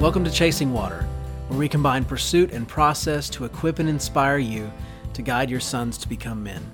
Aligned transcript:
Welcome 0.00 0.24
to 0.24 0.30
Chasing 0.30 0.72
Water, 0.72 1.06
where 1.48 1.58
we 1.58 1.68
combine 1.68 2.06
pursuit 2.06 2.52
and 2.52 2.66
process 2.66 3.28
to 3.28 3.44
equip 3.44 3.80
and 3.80 3.86
inspire 3.86 4.38
you 4.38 4.72
to 5.12 5.20
guide 5.20 5.50
your 5.50 5.60
sons 5.60 5.98
to 5.98 6.08
become 6.08 6.42
men. 6.42 6.64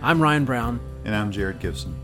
I'm 0.00 0.22
Ryan 0.22 0.46
Brown. 0.46 0.80
And 1.04 1.14
I'm 1.14 1.30
Jared 1.30 1.60
Gibson. 1.60 1.94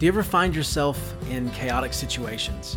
Do 0.00 0.06
you 0.06 0.10
ever 0.10 0.24
find 0.24 0.52
yourself 0.52 1.14
in 1.30 1.48
chaotic 1.50 1.92
situations? 1.92 2.76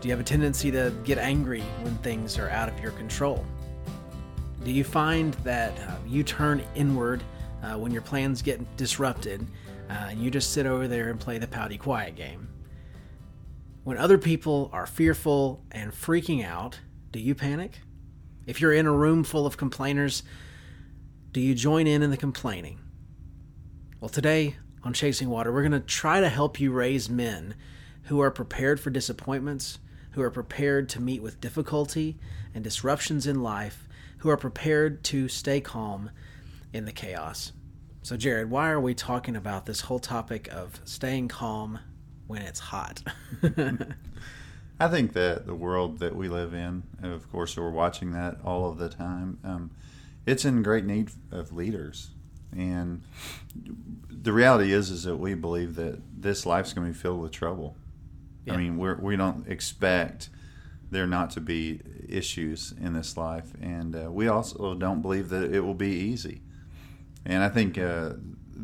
Do 0.00 0.06
you 0.06 0.12
have 0.12 0.20
a 0.20 0.24
tendency 0.24 0.70
to 0.70 0.94
get 1.02 1.18
angry 1.18 1.62
when 1.80 1.96
things 1.98 2.38
are 2.38 2.50
out 2.50 2.68
of 2.68 2.78
your 2.78 2.92
control? 2.92 3.44
Do 4.62 4.70
you 4.70 4.84
find 4.84 5.34
that 5.42 5.76
uh, 5.80 5.96
you 6.06 6.22
turn 6.22 6.62
inward 6.76 7.24
uh, 7.64 7.76
when 7.76 7.90
your 7.90 8.02
plans 8.02 8.42
get 8.42 8.76
disrupted 8.76 9.44
uh, 9.90 10.10
and 10.10 10.22
you 10.22 10.30
just 10.30 10.52
sit 10.52 10.66
over 10.66 10.86
there 10.86 11.10
and 11.10 11.18
play 11.18 11.38
the 11.38 11.48
pouty 11.48 11.78
quiet 11.78 12.14
game? 12.14 12.46
When 13.84 13.98
other 13.98 14.16
people 14.16 14.70
are 14.72 14.86
fearful 14.86 15.64
and 15.72 15.90
freaking 15.90 16.44
out, 16.44 16.78
do 17.10 17.18
you 17.18 17.34
panic? 17.34 17.80
If 18.46 18.60
you're 18.60 18.72
in 18.72 18.86
a 18.86 18.92
room 18.92 19.24
full 19.24 19.44
of 19.44 19.56
complainers, 19.56 20.22
do 21.32 21.40
you 21.40 21.56
join 21.56 21.88
in 21.88 22.00
in 22.00 22.10
the 22.12 22.16
complaining? 22.16 22.78
Well, 23.98 24.08
today 24.08 24.54
on 24.84 24.92
Chasing 24.92 25.28
Water, 25.28 25.52
we're 25.52 25.68
going 25.68 25.72
to 25.72 25.80
try 25.80 26.20
to 26.20 26.28
help 26.28 26.60
you 26.60 26.70
raise 26.70 27.10
men 27.10 27.56
who 28.04 28.20
are 28.20 28.30
prepared 28.30 28.78
for 28.78 28.90
disappointments, 28.90 29.80
who 30.12 30.22
are 30.22 30.30
prepared 30.30 30.88
to 30.90 31.02
meet 31.02 31.20
with 31.20 31.40
difficulty 31.40 32.20
and 32.54 32.62
disruptions 32.62 33.26
in 33.26 33.42
life, 33.42 33.88
who 34.18 34.28
are 34.30 34.36
prepared 34.36 35.02
to 35.04 35.26
stay 35.26 35.60
calm 35.60 36.10
in 36.72 36.84
the 36.84 36.92
chaos. 36.92 37.52
So, 38.02 38.16
Jared, 38.16 38.48
why 38.48 38.70
are 38.70 38.80
we 38.80 38.94
talking 38.94 39.34
about 39.34 39.66
this 39.66 39.80
whole 39.80 39.98
topic 39.98 40.48
of 40.52 40.80
staying 40.84 41.26
calm 41.26 41.80
when 42.32 42.42
it's 42.42 42.60
hot? 42.60 43.02
I 44.80 44.88
think 44.88 45.12
that 45.12 45.46
the 45.46 45.54
world 45.54 45.98
that 45.98 46.16
we 46.16 46.30
live 46.30 46.54
in, 46.54 46.82
of 47.02 47.30
course, 47.30 47.58
we're 47.58 47.70
watching 47.70 48.12
that 48.12 48.38
all 48.42 48.70
of 48.70 48.78
the 48.78 48.88
time. 48.88 49.38
Um, 49.44 49.70
it's 50.24 50.46
in 50.46 50.62
great 50.62 50.86
need 50.86 51.10
of 51.30 51.52
leaders, 51.52 52.10
and 52.50 53.02
the 54.10 54.32
reality 54.32 54.72
is, 54.72 54.88
is 54.88 55.02
that 55.02 55.16
we 55.16 55.34
believe 55.34 55.74
that 55.74 56.00
this 56.22 56.46
life's 56.46 56.72
going 56.72 56.86
to 56.86 56.92
be 56.94 56.98
filled 56.98 57.20
with 57.20 57.32
trouble. 57.32 57.76
Yeah. 58.46 58.54
I 58.54 58.56
mean, 58.56 58.78
we're, 58.78 58.96
we 58.96 59.14
don't 59.16 59.46
expect 59.46 60.30
there 60.90 61.06
not 61.06 61.30
to 61.32 61.40
be 61.40 61.82
issues 62.08 62.72
in 62.80 62.94
this 62.94 63.18
life, 63.18 63.52
and 63.60 63.94
uh, 63.94 64.10
we 64.10 64.26
also 64.26 64.74
don't 64.74 65.02
believe 65.02 65.28
that 65.28 65.52
it 65.52 65.60
will 65.60 65.74
be 65.74 65.90
easy. 65.90 66.40
And 67.26 67.42
I 67.42 67.50
think 67.50 67.76
uh, 67.76 68.14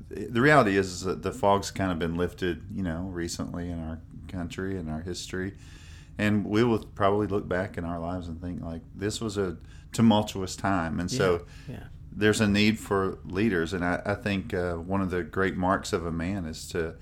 the 0.08 0.40
reality 0.40 0.76
is, 0.76 0.88
is, 0.88 1.00
that 1.02 1.22
the 1.22 1.32
fog's 1.32 1.70
kind 1.70 1.92
of 1.92 1.98
been 1.98 2.16
lifted, 2.16 2.62
you 2.72 2.82
know, 2.82 3.08
recently 3.10 3.70
in 3.70 3.78
our 3.78 4.00
country 4.28 4.76
and 4.76 4.90
our 4.90 5.00
history, 5.00 5.54
and 6.18 6.44
we 6.44 6.64
will 6.64 6.84
probably 6.94 7.26
look 7.26 7.48
back 7.48 7.78
in 7.78 7.84
our 7.84 7.98
lives 7.98 8.28
and 8.28 8.40
think 8.40 8.62
like 8.62 8.82
this 8.94 9.20
was 9.20 9.36
a 9.36 9.56
tumultuous 9.92 10.56
time, 10.56 11.00
and 11.00 11.10
so. 11.10 11.44
Yeah. 11.68 11.74
Yeah. 11.74 11.84
There's 12.10 12.40
a 12.40 12.48
need 12.48 12.80
for 12.80 13.20
leaders, 13.26 13.72
and 13.72 13.84
I, 13.84 14.02
I 14.04 14.14
think 14.14 14.52
uh, 14.52 14.72
one 14.74 15.02
of 15.02 15.10
the 15.10 15.22
great 15.22 15.56
marks 15.56 15.92
of 15.92 16.04
a 16.04 16.10
man 16.10 16.46
is 16.46 16.66
to 16.70 16.96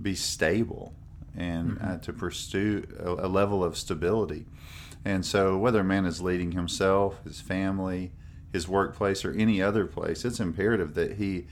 be 0.00 0.14
stable 0.14 0.94
and 1.36 1.72
mm-hmm. 1.72 1.92
uh, 1.94 1.98
to 1.98 2.12
pursue 2.12 2.84
a, 2.98 3.26
a, 3.26 3.28
level 3.28 3.64
of 3.64 3.76
stability. 3.76 4.46
And 5.04 5.24
so, 5.24 5.58
whether 5.58 5.80
a 5.80 5.84
man 5.84 6.06
is 6.06 6.22
leading 6.22 6.52
himself, 6.52 7.22
his 7.24 7.40
family, 7.40 8.12
his 8.52 8.68
workplace, 8.68 9.24
or 9.24 9.32
any 9.32 9.60
other 9.60 9.86
place, 9.86 10.24
it's 10.24 10.40
imperative 10.40 10.94
that 10.94 11.14
he 11.14 11.46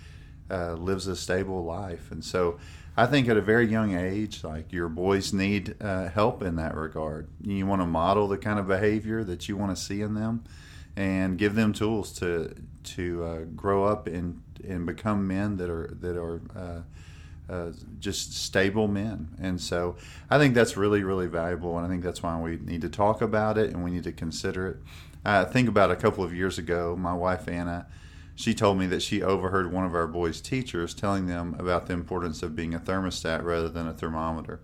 uh, 0.52 0.74
lives 0.74 1.06
a 1.06 1.16
stable 1.16 1.64
life. 1.64 2.10
And 2.10 2.24
so, 2.24 2.58
I 2.94 3.06
think 3.06 3.26
at 3.28 3.38
a 3.38 3.40
very 3.40 3.66
young 3.66 3.96
age, 3.96 4.44
like 4.44 4.70
your 4.70 4.88
boys 4.88 5.32
need 5.32 5.76
uh, 5.80 6.08
help 6.08 6.42
in 6.42 6.56
that 6.56 6.76
regard. 6.76 7.26
You 7.40 7.66
want 7.66 7.80
to 7.80 7.86
model 7.86 8.28
the 8.28 8.36
kind 8.36 8.58
of 8.58 8.68
behavior 8.68 9.24
that 9.24 9.48
you 9.48 9.56
want 9.56 9.74
to 9.74 9.82
see 9.82 10.02
in 10.02 10.14
them, 10.14 10.44
and 10.94 11.38
give 11.38 11.54
them 11.54 11.72
tools 11.72 12.12
to 12.18 12.54
to 12.84 13.24
uh, 13.24 13.38
grow 13.56 13.84
up 13.84 14.06
and 14.06 14.42
and 14.66 14.84
become 14.84 15.26
men 15.26 15.56
that 15.56 15.70
are 15.70 15.96
that 16.00 16.16
are 16.18 16.42
uh, 16.54 16.82
uh, 17.52 17.72
just 17.98 18.34
stable 18.34 18.88
men. 18.88 19.28
And 19.40 19.60
so 19.60 19.96
I 20.30 20.38
think 20.38 20.54
that's 20.54 20.76
really, 20.76 21.02
really 21.02 21.26
valuable. 21.26 21.76
And 21.76 21.86
I 21.86 21.88
think 21.88 22.02
that's 22.02 22.22
why 22.22 22.38
we 22.40 22.56
need 22.56 22.80
to 22.82 22.88
talk 22.88 23.20
about 23.20 23.58
it 23.58 23.70
and 23.70 23.84
we 23.84 23.90
need 23.90 24.04
to 24.04 24.12
consider 24.12 24.68
it. 24.68 24.76
I 25.24 25.44
think 25.44 25.68
about 25.68 25.90
a 25.90 25.96
couple 25.96 26.24
of 26.24 26.34
years 26.34 26.58
ago, 26.58 26.96
my 26.96 27.12
wife 27.12 27.48
Anna, 27.48 27.86
she 28.34 28.54
told 28.54 28.78
me 28.78 28.86
that 28.86 29.02
she 29.02 29.22
overheard 29.22 29.72
one 29.72 29.84
of 29.84 29.94
our 29.94 30.06
boys' 30.06 30.40
teachers 30.40 30.94
telling 30.94 31.26
them 31.26 31.54
about 31.58 31.86
the 31.86 31.92
importance 31.92 32.42
of 32.42 32.56
being 32.56 32.74
a 32.74 32.78
thermostat 32.78 33.42
rather 33.42 33.68
than 33.68 33.86
a 33.86 33.92
thermometer. 33.92 34.60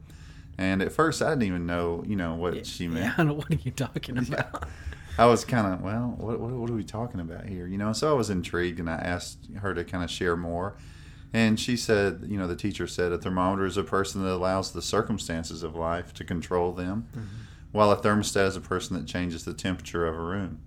And 0.56 0.82
at 0.82 0.90
first, 0.90 1.22
I 1.22 1.30
didn't 1.30 1.44
even 1.44 1.66
know, 1.66 2.02
you 2.06 2.16
know, 2.16 2.34
what 2.34 2.56
yeah, 2.56 2.62
she 2.64 2.88
meant. 2.88 3.14
Yeah, 3.18 3.30
what 3.30 3.50
are 3.50 3.54
you 3.54 3.70
talking 3.70 4.18
about? 4.28 4.68
I 5.18 5.26
was 5.26 5.44
kind 5.44 5.72
of, 5.72 5.82
well, 5.82 6.14
what, 6.16 6.40
what, 6.40 6.50
what, 6.50 6.70
are 6.70 6.74
we 6.74 6.84
talking 6.84 7.20
about 7.20 7.46
here? 7.46 7.66
You 7.66 7.78
know, 7.78 7.92
so 7.92 8.10
I 8.10 8.14
was 8.14 8.30
intrigued 8.30 8.80
and 8.80 8.88
I 8.88 8.96
asked 8.96 9.48
her 9.60 9.74
to 9.74 9.84
kind 9.84 10.02
of 10.02 10.10
share 10.10 10.36
more. 10.36 10.76
And 11.32 11.60
she 11.60 11.76
said, 11.76 12.24
you 12.26 12.38
know, 12.38 12.46
the 12.46 12.56
teacher 12.56 12.86
said 12.86 13.12
a 13.12 13.18
thermometer 13.18 13.66
is 13.66 13.76
a 13.76 13.84
person 13.84 14.24
that 14.24 14.32
allows 14.32 14.72
the 14.72 14.80
circumstances 14.80 15.62
of 15.62 15.74
life 15.74 16.14
to 16.14 16.24
control 16.24 16.72
them, 16.72 17.06
mm-hmm. 17.10 17.26
while 17.72 17.92
a 17.92 17.96
thermostat 17.96 18.46
is 18.46 18.56
a 18.56 18.60
person 18.60 18.96
that 18.96 19.06
changes 19.06 19.44
the 19.44 19.52
temperature 19.52 20.06
of 20.06 20.14
a 20.14 20.22
room 20.22 20.60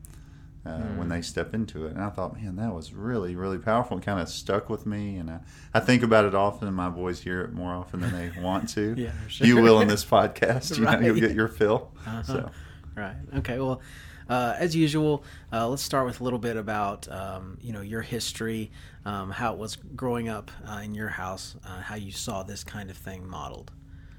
uh, 0.66 0.70
mm-hmm. 0.70 0.98
when 0.98 1.10
they 1.10 1.22
step 1.22 1.54
into 1.54 1.86
it. 1.86 1.94
And 1.94 2.02
I 2.02 2.10
thought, 2.10 2.36
man, 2.36 2.56
that 2.58 2.74
was 2.74 2.94
really, 2.94 3.36
really 3.36 3.58
powerful 3.58 3.98
and 3.98 4.06
kind 4.06 4.20
of 4.20 4.30
stuck 4.30 4.70
with 4.70 4.86
me. 4.86 5.18
And 5.18 5.30
I, 5.30 5.40
I 5.74 5.80
think 5.80 6.04
about 6.04 6.26
it 6.26 6.36
often, 6.36 6.68
and 6.68 6.78
my 6.78 6.90
boys 6.90 7.22
hear 7.22 7.42
it 7.42 7.54
more 7.54 7.72
often 7.74 8.02
than 8.02 8.12
they 8.12 8.42
want 8.42 8.70
to. 8.70 8.96
yeah, 8.98 9.12
sure. 9.28 9.48
You 9.48 9.62
will 9.62 9.82
in 9.82 9.88
this 9.88 10.06
podcast. 10.06 10.72
You 10.82 10.86
right. 10.86 11.00
know, 11.00 11.08
you'll 11.08 11.20
get 11.20 11.36
your 11.36 11.48
fill. 11.48 11.92
Uh-huh. 12.06 12.24
So. 12.24 12.50
Right. 12.96 13.16
Okay. 13.38 13.60
Well, 13.60 13.82
uh, 14.30 14.56
as 14.58 14.76
usual, 14.76 15.24
uh, 15.52 15.68
let's 15.68 15.82
start 15.82 16.06
with 16.06 16.22
a 16.22 16.24
little 16.24 16.40
bit 16.40 16.56
about 16.56 17.12
um, 17.12 17.58
you 17.62 17.74
know 17.74 17.82
your 17.82 18.02
history, 18.02 18.72
um, 19.06 19.30
how 19.30 19.54
it 19.54 19.60
was 19.60 19.76
growing 19.96 20.30
up 20.30 20.50
uh, 20.68 20.82
in 20.84 20.96
your 20.96 21.10
house, 21.10 21.56
uh, 21.66 21.82
how 21.82 21.96
you 21.96 22.12
saw 22.12 22.42
this 22.42 22.64
kind 22.64 22.90
of 22.90 22.98
thing 22.98 23.28
modeled. 23.28 23.72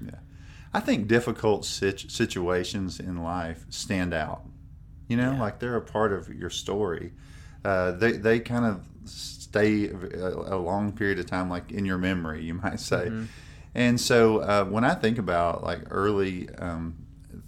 Yeah, 0.05 0.19
I 0.73 0.79
think 0.81 1.07
difficult 1.07 1.65
situ- 1.65 2.09
situations 2.09 2.99
in 2.99 3.23
life 3.23 3.65
stand 3.69 4.13
out. 4.13 4.43
You 5.13 5.17
know, 5.17 5.33
yeah. 5.33 5.41
like 5.41 5.59
they're 5.59 5.75
a 5.75 5.81
part 5.81 6.11
of 6.11 6.27
your 6.33 6.49
story. 6.49 7.11
Uh, 7.63 7.91
they 7.91 8.13
they 8.13 8.39
kind 8.39 8.65
of 8.65 8.83
stay 9.05 9.85
a, 9.85 10.27
a, 10.27 10.57
long 10.57 10.91
period 10.91 11.19
of 11.19 11.27
time, 11.27 11.51
like 11.51 11.71
in 11.71 11.85
your 11.85 11.99
memory, 11.99 12.43
you 12.43 12.53
might 12.65 12.79
say. 12.79 13.05
Mm-hmm. 13.05 13.25
And 13.75 14.01
so 14.01 14.39
uh, 14.39 14.65
when 14.65 14.83
I 14.83 14.95
think 14.95 15.19
about 15.19 15.63
like 15.63 15.81
early 15.91 16.49
um, 16.57 16.95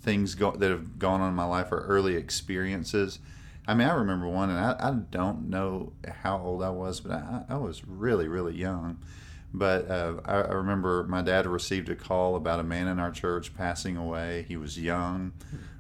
things 0.01 0.35
go, 0.35 0.51
that 0.51 0.69
have 0.69 0.99
gone 0.99 1.21
on 1.21 1.29
in 1.29 1.35
my 1.35 1.45
life 1.45 1.71
or 1.71 1.79
early 1.79 2.15
experiences. 2.15 3.17
I 3.67 3.73
mean, 3.73 3.87
I 3.87 3.93
remember 3.93 4.27
one, 4.27 4.51
and 4.51 4.59
I, 4.59 4.75
I 4.77 4.91
don't 4.91 5.49
know 5.49 5.93
how 6.21 6.37
old 6.37 6.61
I 6.61 6.69
was, 6.69 6.99
but 6.99 7.13
I, 7.13 7.45
I 7.49 7.57
was 7.57 7.83
really, 7.87 8.27
really 8.27 8.53
young. 8.53 8.99
But 9.51 9.89
uh, 9.89 10.17
I, 10.23 10.35
I, 10.35 10.51
remember 10.53 11.03
my 11.05 11.23
dad 11.23 11.47
received 11.47 11.89
a 11.89 11.95
call 11.95 12.35
about 12.35 12.59
a 12.59 12.63
man 12.63 12.87
in 12.87 12.99
our 12.99 13.09
church 13.09 13.55
passing 13.55 13.97
away. 13.97 14.45
He 14.47 14.55
was 14.55 14.77
young. 14.77 15.33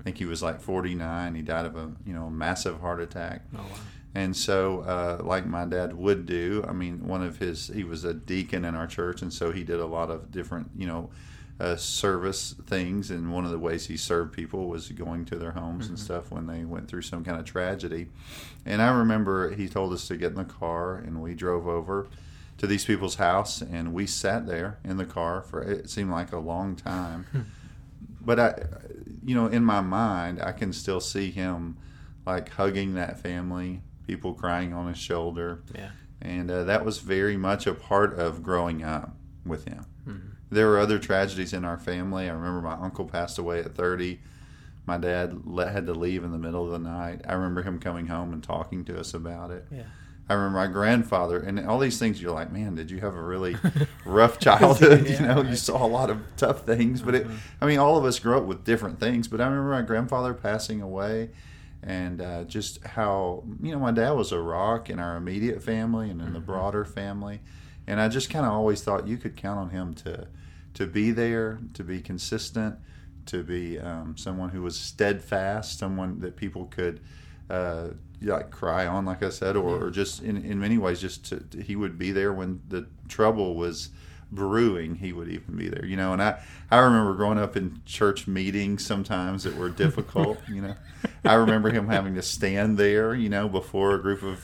I 0.05 0.09
think 0.09 0.19
he 0.19 0.25
was 0.25 0.43
like 0.43 0.61
49. 0.61 1.33
He 1.33 1.41
died 1.41 1.65
of 1.65 1.75
a 1.75 1.91
you 2.05 2.13
know 2.13 2.29
massive 2.29 2.79
heart 2.79 3.01
attack. 3.01 3.41
Oh, 3.55 3.57
wow. 3.57 3.77
And 4.13 4.37
so, 4.37 4.81
uh, 4.81 5.23
like 5.23 5.47
my 5.47 5.65
dad 5.65 5.93
would 5.93 6.27
do, 6.27 6.63
I 6.67 6.73
mean, 6.73 7.07
one 7.07 7.23
of 7.23 7.39
his, 7.39 7.67
he 7.67 7.83
was 7.83 8.05
a 8.05 8.13
deacon 8.13 8.63
in 8.63 8.75
our 8.75 8.85
church, 8.85 9.23
and 9.23 9.33
so 9.33 9.51
he 9.51 9.63
did 9.63 9.79
a 9.79 9.85
lot 9.85 10.11
of 10.11 10.31
different, 10.31 10.69
you 10.77 10.85
know, 10.85 11.09
uh, 11.59 11.75
service 11.75 12.53
things, 12.67 13.09
and 13.09 13.33
one 13.33 13.45
of 13.45 13.51
the 13.51 13.57
ways 13.57 13.87
he 13.87 13.97
served 13.97 14.31
people 14.31 14.67
was 14.67 14.89
going 14.89 15.25
to 15.25 15.37
their 15.37 15.51
homes 15.51 15.85
mm-hmm. 15.85 15.95
and 15.95 15.99
stuff 15.99 16.31
when 16.31 16.45
they 16.45 16.63
went 16.65 16.87
through 16.87 17.01
some 17.01 17.25
kind 17.25 17.39
of 17.39 17.45
tragedy. 17.45 18.07
And 18.63 18.81
I 18.81 18.91
remember 18.91 19.55
he 19.55 19.67
told 19.67 19.91
us 19.91 20.07
to 20.09 20.15
get 20.15 20.29
in 20.29 20.37
the 20.37 20.45
car, 20.45 20.95
and 20.95 21.19
we 21.19 21.33
drove 21.33 21.67
over 21.67 22.07
to 22.59 22.67
these 22.67 22.85
people's 22.85 23.15
house, 23.15 23.59
and 23.61 23.91
we 23.91 24.05
sat 24.05 24.45
there 24.45 24.77
in 24.83 24.97
the 24.97 25.05
car 25.05 25.41
for 25.41 25.63
it 25.63 25.89
seemed 25.89 26.11
like 26.11 26.31
a 26.31 26.39
long 26.39 26.75
time. 26.75 27.25
but 28.21 28.39
I, 28.39 28.63
you 29.25 29.35
know, 29.35 29.47
in 29.47 29.63
my 29.63 29.81
mind, 29.81 30.41
I 30.41 30.51
can 30.51 30.71
still 30.71 30.99
see 30.99 31.31
him 31.31 31.77
like 32.25 32.49
hugging 32.49 32.93
that 32.95 33.19
family, 33.19 33.81
people 34.07 34.33
crying 34.33 34.73
on 34.73 34.87
his 34.87 34.97
shoulder. 34.97 35.63
Yeah. 35.73 35.89
And 36.21 36.49
uh, 36.49 36.63
that 36.63 36.85
was 36.85 36.99
very 36.99 37.37
much 37.37 37.67
a 37.67 37.73
part 37.73 38.17
of 38.17 38.41
growing 38.41 38.83
up 38.83 39.15
with 39.45 39.65
him. 39.67 39.85
Mm-hmm 40.07 40.35
there 40.55 40.67
were 40.67 40.79
other 40.79 40.99
tragedies 40.99 41.53
in 41.53 41.65
our 41.65 41.77
family. 41.77 42.29
I 42.29 42.33
remember 42.33 42.61
my 42.61 42.75
uncle 42.75 43.05
passed 43.05 43.37
away 43.37 43.59
at 43.59 43.75
30. 43.75 44.19
My 44.85 44.97
dad 44.97 45.41
let, 45.45 45.71
had 45.71 45.85
to 45.87 45.93
leave 45.93 46.23
in 46.23 46.31
the 46.31 46.37
middle 46.37 46.63
of 46.63 46.71
the 46.71 46.79
night. 46.79 47.21
I 47.27 47.33
remember 47.33 47.63
him 47.63 47.79
coming 47.79 48.07
home 48.07 48.33
and 48.33 48.43
talking 48.43 48.85
to 48.85 48.99
us 48.99 49.13
about 49.13 49.51
it. 49.51 49.65
Yeah. 49.71 49.83
I 50.27 50.33
remember 50.33 50.57
my 50.57 50.67
grandfather 50.67 51.39
and 51.39 51.67
all 51.67 51.77
these 51.77 51.99
things. 51.99 52.21
You're 52.21 52.31
like, 52.31 52.51
man, 52.51 52.73
did 52.75 52.89
you 52.89 52.99
have 52.99 53.15
a 53.15 53.21
really 53.21 53.57
rough 54.05 54.39
childhood? 54.39 55.05
yeah, 55.09 55.13
you 55.13 55.27
know, 55.27 55.41
right. 55.41 55.49
you 55.49 55.55
saw 55.55 55.85
a 55.85 55.87
lot 55.87 56.09
of 56.09 56.19
tough 56.35 56.65
things, 56.65 57.01
but 57.01 57.15
it, 57.15 57.27
mm-hmm. 57.27 57.35
I 57.61 57.65
mean, 57.67 57.79
all 57.79 57.97
of 57.97 58.05
us 58.05 58.17
grew 58.17 58.37
up 58.37 58.45
with 58.45 58.63
different 58.63 58.99
things. 58.99 59.27
But 59.27 59.39
I 59.39 59.45
remember 59.45 59.71
my 59.71 59.83
grandfather 59.83 60.33
passing 60.33 60.81
away, 60.81 61.29
and 61.83 62.21
uh, 62.21 62.43
just 62.45 62.83
how 62.83 63.43
you 63.61 63.71
know 63.71 63.79
my 63.79 63.91
dad 63.91 64.11
was 64.11 64.31
a 64.31 64.39
rock 64.39 64.89
in 64.89 64.99
our 64.99 65.15
immediate 65.15 65.61
family 65.61 66.09
and 66.09 66.19
in 66.19 66.27
mm-hmm. 66.27 66.35
the 66.35 66.41
broader 66.41 66.85
family, 66.85 67.41
and 67.85 68.01
I 68.01 68.07
just 68.07 68.31
kind 68.31 68.45
of 68.45 68.51
always 68.51 68.81
thought 68.81 69.07
you 69.07 69.17
could 69.17 69.35
count 69.35 69.59
on 69.59 69.69
him 69.69 69.93
to 69.95 70.27
to 70.73 70.87
be 70.87 71.11
there, 71.11 71.59
to 71.73 71.83
be 71.83 72.01
consistent, 72.01 72.77
to 73.27 73.43
be 73.43 73.79
um, 73.79 74.17
someone 74.17 74.49
who 74.49 74.61
was 74.63 74.77
steadfast, 74.77 75.77
someone 75.77 76.19
that 76.19 76.35
people 76.35 76.65
could 76.65 76.99
uh, 77.49 77.89
like 78.33 78.51
cry 78.51 78.87
on, 78.87 79.05
like 79.05 79.23
I 79.23 79.29
said, 79.29 79.55
or, 79.55 79.85
or 79.85 79.89
just 79.91 80.21
in, 80.21 80.37
in 80.43 80.59
many 80.59 80.77
ways, 80.77 81.01
just 81.01 81.25
to, 81.25 81.61
he 81.61 81.75
would 81.75 81.97
be 81.97 82.11
there 82.11 82.33
when 82.33 82.61
the 82.67 82.87
trouble 83.07 83.55
was 83.55 83.89
brewing. 84.31 84.95
He 84.95 85.13
would 85.13 85.29
even 85.29 85.55
be 85.55 85.69
there, 85.69 85.85
you 85.85 85.97
know. 85.97 86.13
And 86.13 86.21
I 86.21 86.41
I 86.71 86.79
remember 86.79 87.13
growing 87.13 87.37
up 87.37 87.55
in 87.55 87.81
church 87.85 88.27
meetings 88.27 88.85
sometimes 88.85 89.43
that 89.43 89.55
were 89.55 89.69
difficult, 89.69 90.39
you 90.49 90.61
know. 90.61 90.75
I 91.23 91.35
remember 91.35 91.71
him 91.71 91.87
having 91.87 92.15
to 92.15 92.21
stand 92.21 92.77
there, 92.77 93.13
you 93.13 93.29
know, 93.29 93.47
before 93.47 93.95
a 93.95 94.01
group 94.01 94.23
of 94.23 94.43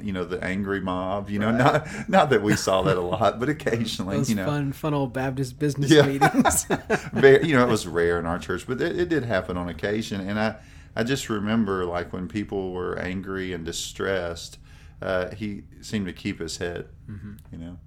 you 0.00 0.12
know 0.12 0.24
the 0.24 0.42
angry 0.44 0.80
mob 0.80 1.28
you 1.28 1.38
know 1.38 1.50
right. 1.50 1.58
not 1.58 2.08
not 2.08 2.30
that 2.30 2.42
we 2.42 2.54
saw 2.54 2.82
that 2.82 2.96
a 2.96 3.00
lot 3.00 3.40
but 3.40 3.48
occasionally 3.48 4.16
Those 4.18 4.30
you 4.30 4.36
know 4.36 4.46
fun 4.46 4.72
fun 4.72 4.94
old 4.94 5.12
baptist 5.12 5.58
business 5.58 5.90
yeah. 5.90 6.02
meetings 6.02 6.64
Very, 7.12 7.46
you 7.46 7.56
know 7.56 7.66
it 7.66 7.70
was 7.70 7.86
rare 7.86 8.18
in 8.18 8.26
our 8.26 8.38
church 8.38 8.66
but 8.66 8.80
it, 8.80 8.98
it, 8.98 9.08
did 9.08 9.24
happen 9.24 9.56
on 9.56 9.68
occasion 9.68 10.20
and 10.20 10.38
i 10.38 10.56
i 10.98 11.02
just 11.02 11.30
remember 11.30 11.84
like 11.84 12.12
when 12.12 12.28
people 12.28 12.72
were 12.72 12.98
angry 12.98 13.52
and 13.52 13.64
distressed 13.64 14.58
uh, 15.00 15.32
he 15.34 15.62
seemed 15.80 16.06
to 16.06 16.12
keep 16.12 16.40
his 16.40 16.58
head 16.58 16.88
mm-hmm. 17.08 17.34
you 17.52 17.58
know 17.58 17.78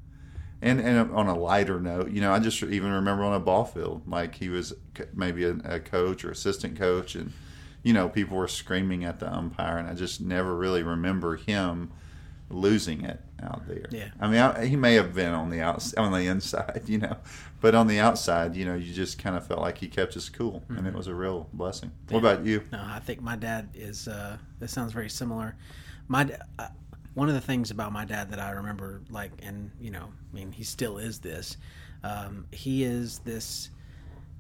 and 0.62 0.80
and 0.80 1.12
on 1.12 1.28
a 1.28 1.38
lighter 1.38 1.80
note 1.80 2.10
you 2.10 2.22
know 2.22 2.32
i 2.32 2.40
just 2.40 2.64
even 2.64 2.92
remember 2.92 3.24
on 3.24 3.34
a 3.34 3.40
ball 3.40 3.66
field 3.66 4.02
like 4.08 4.36
he 4.36 4.50
was 4.50 4.74
maybe 5.14 5.44
a, 5.44 5.56
a 5.66 5.80
coach 5.80 6.26
or 6.26 6.32
assistant 6.32 6.78
coach 6.78 7.14
and 7.16 7.32
you 7.84 7.94
know, 7.94 8.10
people 8.10 8.38
were 8.38 8.48
screaming 8.48 9.04
at 9.04 9.20
the 9.20 9.32
umpire, 9.32 9.78
and 9.78 9.88
I 9.88 9.94
just 9.94 10.22
never 10.22 10.56
really 10.56 10.84
remember 10.84 11.36
him 11.36 11.92
losing 12.52 13.04
it 13.06 13.20
out 13.42 13.68
there. 13.68 13.86
Yeah. 13.90 14.10
I 14.20 14.28
mean, 14.28 14.40
I, 14.40 14.66
he 14.66 14.76
may 14.76 14.94
have 14.96 15.14
been 15.14 15.34
on 15.34 15.50
the 15.50 15.62
outside, 15.62 16.00
on 16.00 16.12
the 16.12 16.28
inside, 16.28 16.84
you 16.88 16.98
know, 16.98 17.18
but 17.60 17.76
on 17.76 17.88
the 17.88 18.00
outside, 18.00 18.56
you 18.56 18.66
know, 18.66 18.76
you 18.76 18.94
just 18.94 19.18
kind 19.18 19.36
of 19.36 19.46
felt 19.46 19.62
like 19.62 19.78
he 19.78 19.88
kept 19.88 20.16
us 20.18 20.30
cool, 20.30 20.62
mm-hmm. 20.62 20.78
and 20.78 20.88
it 20.88 20.90
mm-hmm. 20.90 20.98
was 20.98 21.08
a 21.08 21.16
real 21.16 21.50
blessing. 21.54 21.92
Yeah. 22.08 22.14
What 22.16 22.20
about 22.20 22.46
you? 22.46 22.64
No, 22.72 22.84
I 22.84 23.00
think 23.00 23.22
my 23.22 23.36
dad 23.36 23.70
is. 23.74 24.08
Uh, 24.08 24.38
this 24.60 24.72
sounds 24.72 24.94
very 24.94 25.10
similar. 25.10 25.56
My 26.08 26.30
uh, 26.60 26.68
one 27.14 27.28
of 27.28 27.36
the 27.36 27.42
things 27.42 27.72
about 27.72 27.92
my 27.92 28.06
dad 28.06 28.32
that 28.32 28.40
I 28.40 28.52
remember, 28.52 29.02
like, 29.10 29.32
and 29.42 29.72
you 29.80 29.92
know, 29.92 30.10
I 30.32 30.36
mean, 30.36 30.52
he 30.52 30.64
still 30.64 30.98
is 30.98 31.20
this. 31.20 31.58
Um, 32.04 32.48
he 32.52 32.84
is 32.84 33.20
this 33.20 33.70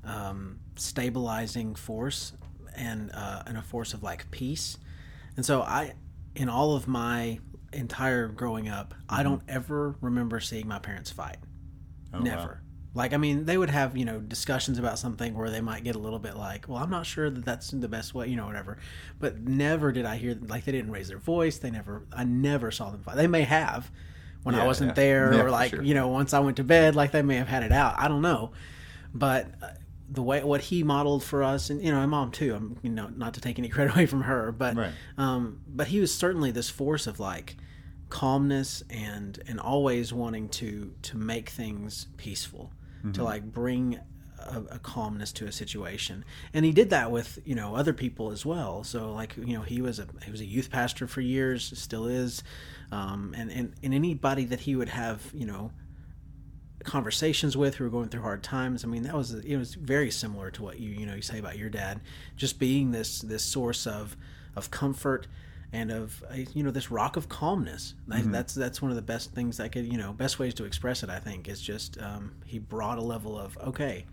um, 0.03 0.59
stabilizing 0.75 1.75
force 1.75 2.33
and 2.75 3.11
uh, 3.13 3.43
and 3.45 3.57
a 3.57 3.61
force 3.61 3.93
of 3.93 4.03
like 4.03 4.29
peace. 4.31 4.77
And 5.35 5.45
so 5.45 5.61
I, 5.61 5.93
in 6.35 6.49
all 6.49 6.75
of 6.75 6.87
my 6.87 7.39
entire 7.73 8.27
growing 8.27 8.67
up, 8.67 8.93
mm-hmm. 8.93 9.15
I 9.15 9.23
don't 9.23 9.41
ever 9.47 9.95
remember 10.01 10.39
seeing 10.39 10.67
my 10.67 10.79
parents 10.79 11.11
fight. 11.11 11.37
Oh, 12.13 12.19
Never. 12.19 12.41
Wow. 12.41 12.57
Like 12.93 13.13
I 13.13 13.17
mean, 13.17 13.45
they 13.45 13.57
would 13.57 13.69
have 13.69 13.95
you 13.95 14.03
know 14.03 14.19
discussions 14.19 14.77
about 14.77 14.99
something 14.99 15.33
where 15.33 15.49
they 15.49 15.61
might 15.61 15.85
get 15.85 15.95
a 15.95 15.99
little 15.99 16.19
bit 16.19 16.35
like, 16.35 16.67
well, 16.67 16.77
I'm 16.77 16.89
not 16.89 17.05
sure 17.05 17.29
that 17.29 17.45
that's 17.45 17.71
the 17.71 17.87
best 17.87 18.13
way, 18.13 18.27
you 18.27 18.35
know, 18.35 18.45
whatever. 18.45 18.79
But 19.17 19.39
never 19.39 19.93
did 19.93 20.05
I 20.05 20.17
hear 20.17 20.37
like 20.41 20.65
they 20.65 20.73
didn't 20.73 20.91
raise 20.91 21.07
their 21.07 21.17
voice. 21.17 21.57
They 21.57 21.71
never, 21.71 22.05
I 22.11 22.25
never 22.25 22.69
saw 22.69 22.89
them 22.89 23.01
fight. 23.01 23.15
They 23.15 23.27
may 23.27 23.43
have 23.43 23.89
when 24.43 24.55
yeah, 24.55 24.63
I 24.63 24.67
wasn't 24.67 24.89
yeah. 24.89 24.95
there, 24.95 25.33
yeah, 25.33 25.41
or 25.41 25.51
like 25.51 25.71
sure. 25.71 25.81
you 25.81 25.93
know, 25.93 26.09
once 26.09 26.33
I 26.33 26.39
went 26.39 26.57
to 26.57 26.65
bed, 26.65 26.95
like 26.95 27.11
they 27.11 27.21
may 27.21 27.35
have 27.35 27.47
had 27.47 27.63
it 27.63 27.71
out. 27.71 27.95
I 27.97 28.09
don't 28.09 28.21
know, 28.21 28.51
but 29.13 29.47
uh, 29.61 29.67
the 30.11 30.21
way 30.21 30.43
what 30.43 30.61
he 30.61 30.83
modeled 30.83 31.23
for 31.23 31.41
us, 31.41 31.69
and 31.69 31.81
you 31.81 31.91
know, 31.91 31.97
my 31.97 32.05
mom 32.05 32.31
too. 32.31 32.53
I'm 32.53 32.77
you 32.81 32.89
know 32.89 33.07
not 33.07 33.33
to 33.35 33.41
take 33.41 33.57
any 33.57 33.69
credit 33.75 33.93
away 33.93 34.05
from 34.05 34.21
her, 34.21 34.51
but 34.51 34.75
right. 34.75 34.91
um, 35.17 35.61
but 35.67 35.87
he 35.87 35.99
was 35.99 36.13
certainly 36.13 36.51
this 36.51 36.69
force 36.69 37.07
of 37.07 37.19
like 37.19 37.55
calmness 38.09 38.83
and 38.89 39.41
and 39.47 39.59
always 39.59 40.11
wanting 40.11 40.49
to 40.49 40.93
to 41.03 41.17
make 41.17 41.49
things 41.49 42.07
peaceful, 42.17 42.71
mm-hmm. 42.99 43.13
to 43.13 43.23
like 43.23 43.43
bring 43.43 43.99
a, 44.37 44.61
a, 44.71 44.79
calmness 44.79 45.31
to 45.31 45.45
a 45.45 45.51
situation, 45.51 46.25
and 46.53 46.65
he 46.65 46.71
did 46.71 46.89
that 46.89 47.09
with 47.09 47.39
you 47.45 47.55
know 47.55 47.75
other 47.75 47.93
people 47.93 48.31
as 48.31 48.45
well. 48.45 48.83
So 48.83 49.13
like 49.13 49.37
you 49.37 49.55
know 49.55 49.61
he 49.61 49.81
was 49.81 49.97
a 49.97 50.07
he 50.25 50.31
was 50.31 50.41
a 50.41 50.45
youth 50.45 50.69
pastor 50.69 51.07
for 51.07 51.21
years, 51.21 51.71
still 51.79 52.05
is, 52.05 52.43
um, 52.91 53.33
and 53.37 53.49
and 53.49 53.73
and 53.81 53.93
anybody 53.93 54.43
that 54.45 54.59
he 54.59 54.75
would 54.75 54.89
have 54.89 55.31
you 55.33 55.45
know 55.45 55.71
conversations 56.83 57.55
with 57.55 57.75
who 57.75 57.83
were 57.83 57.89
going 57.89 58.09
through 58.09 58.21
hard 58.21 58.43
times. 58.43 58.83
I 58.83 58.87
mean, 58.87 59.03
that 59.03 59.13
was 59.13 59.33
it 59.33 59.57
was 59.57 59.75
very 59.75 60.11
similar 60.11 60.51
to 60.51 60.63
what 60.63 60.79
you 60.79 60.89
you 60.89 61.05
know 61.05 61.15
you 61.15 61.21
say 61.21 61.39
about 61.39 61.57
your 61.57 61.69
dad, 61.69 62.01
just 62.35 62.59
being 62.59 62.91
this 62.91 63.19
this 63.19 63.43
source 63.43 63.87
of 63.87 64.15
of 64.55 64.71
comfort 64.71 65.27
and 65.73 65.91
of 65.91 66.23
uh, 66.29 66.35
you 66.53 66.63
know 66.63 66.71
this 66.71 66.91
rock 66.91 67.17
of 67.17 67.29
calmness. 67.29 67.95
Mm-hmm. 68.07 68.31
That's 68.31 68.53
that's 68.53 68.81
one 68.81 68.91
of 68.91 68.95
the 68.95 69.01
best 69.01 69.31
things 69.33 69.59
I 69.59 69.67
could 69.67 69.91
you 69.91 69.97
know 69.97 70.13
best 70.13 70.39
ways 70.39 70.53
to 70.55 70.65
express 70.65 71.03
it. 71.03 71.09
I 71.09 71.19
think 71.19 71.47
is 71.47 71.61
just 71.61 71.99
um, 72.01 72.33
he 72.45 72.59
brought 72.59 72.97
a 72.97 73.03
level 73.03 73.37
of 73.37 73.57
okay, 73.59 74.05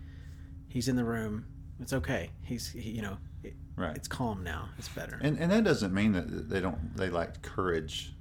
he's 0.67 0.87
in 0.87 0.95
the 0.95 1.05
room. 1.05 1.45
It's 1.79 1.93
okay. 1.93 2.31
He's 2.43 2.69
he, 2.69 2.91
you 2.91 3.01
know. 3.01 3.17
It, 3.41 3.55
right. 3.77 3.95
It's 3.95 4.07
calm 4.07 4.43
now. 4.43 4.69
It's 4.77 4.89
better. 4.89 5.19
And 5.21 5.37
and 5.39 5.51
that 5.51 5.63
doesn't 5.63 5.93
mean 5.93 6.11
that 6.13 6.49
they 6.49 6.59
don't 6.59 6.95
they 6.95 7.09
lack 7.09 7.41
courage 7.41 8.13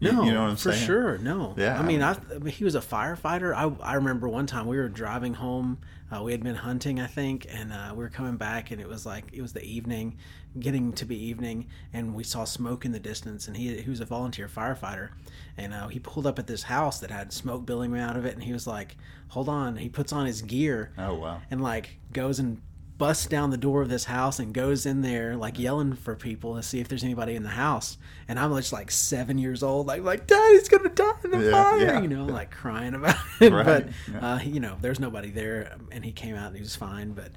no, 0.00 0.22
you 0.24 0.32
know 0.32 0.42
what 0.42 0.50
I'm 0.50 0.56
for 0.56 0.72
saying? 0.72 0.86
sure. 0.86 1.18
No. 1.18 1.54
Yeah. 1.56 1.78
I 1.78 1.82
mean, 1.82 2.02
I, 2.02 2.12
I 2.12 2.38
mean, 2.38 2.52
he 2.52 2.64
was 2.64 2.74
a 2.74 2.80
firefighter. 2.80 3.54
I, 3.54 3.70
I 3.84 3.94
remember 3.94 4.28
one 4.28 4.46
time 4.46 4.66
we 4.66 4.76
were 4.76 4.88
driving 4.88 5.34
home. 5.34 5.78
Uh, 6.10 6.22
we 6.22 6.32
had 6.32 6.42
been 6.42 6.56
hunting, 6.56 6.98
I 6.98 7.06
think, 7.06 7.46
and 7.48 7.72
uh, 7.72 7.90
we 7.92 7.98
were 7.98 8.08
coming 8.08 8.36
back, 8.36 8.70
and 8.72 8.80
it 8.80 8.88
was 8.88 9.06
like 9.06 9.26
it 9.32 9.42
was 9.42 9.52
the 9.52 9.62
evening, 9.62 10.16
getting 10.58 10.92
to 10.94 11.04
be 11.04 11.16
evening, 11.16 11.68
and 11.92 12.14
we 12.14 12.24
saw 12.24 12.44
smoke 12.44 12.84
in 12.84 12.90
the 12.90 12.98
distance. 12.98 13.46
And 13.46 13.56
he 13.56 13.80
he 13.80 13.88
was 13.88 14.00
a 14.00 14.04
volunteer 14.06 14.48
firefighter, 14.48 15.10
and 15.56 15.72
uh, 15.72 15.86
he 15.88 16.00
pulled 16.00 16.26
up 16.26 16.38
at 16.38 16.46
this 16.48 16.64
house 16.64 16.98
that 17.00 17.10
had 17.10 17.32
smoke 17.32 17.64
billowing 17.64 17.96
out 17.98 18.16
of 18.16 18.24
it, 18.24 18.34
and 18.34 18.42
he 18.42 18.52
was 18.52 18.66
like, 18.66 18.96
"Hold 19.28 19.48
on!" 19.48 19.76
He 19.76 19.88
puts 19.88 20.12
on 20.12 20.26
his 20.26 20.42
gear. 20.42 20.90
Oh 20.98 21.14
wow! 21.14 21.42
And 21.50 21.62
like 21.62 21.98
goes 22.12 22.40
and 22.40 22.60
busts 23.00 23.26
down 23.26 23.48
the 23.48 23.56
door 23.56 23.80
of 23.80 23.88
this 23.88 24.04
house 24.04 24.38
and 24.38 24.52
goes 24.52 24.84
in 24.84 25.00
there 25.00 25.34
like 25.34 25.58
yelling 25.58 25.94
for 25.94 26.14
people 26.14 26.54
to 26.54 26.62
see 26.62 26.80
if 26.80 26.86
there's 26.86 27.02
anybody 27.02 27.34
in 27.34 27.42
the 27.42 27.48
house. 27.48 27.96
And 28.28 28.38
I'm 28.38 28.54
just 28.54 28.74
like 28.74 28.90
seven 28.90 29.38
years 29.38 29.62
old, 29.62 29.86
like 29.86 30.02
like 30.02 30.26
Daddy's 30.26 30.68
gonna 30.68 30.90
die 30.90 31.14
in 31.24 31.30
the 31.30 31.38
yeah, 31.38 31.50
fire, 31.50 31.78
yeah, 31.78 32.00
you 32.02 32.08
know, 32.08 32.26
yeah. 32.26 32.32
like 32.34 32.50
crying 32.50 32.94
about 32.94 33.16
it. 33.40 33.52
Right, 33.52 33.88
but 34.12 34.22
uh, 34.22 34.38
you 34.44 34.60
know, 34.60 34.76
there's 34.82 35.00
nobody 35.00 35.30
there, 35.30 35.76
and 35.90 36.04
he 36.04 36.12
came 36.12 36.36
out 36.36 36.48
and 36.48 36.56
he 36.56 36.60
was 36.60 36.76
fine. 36.76 37.12
But 37.12 37.32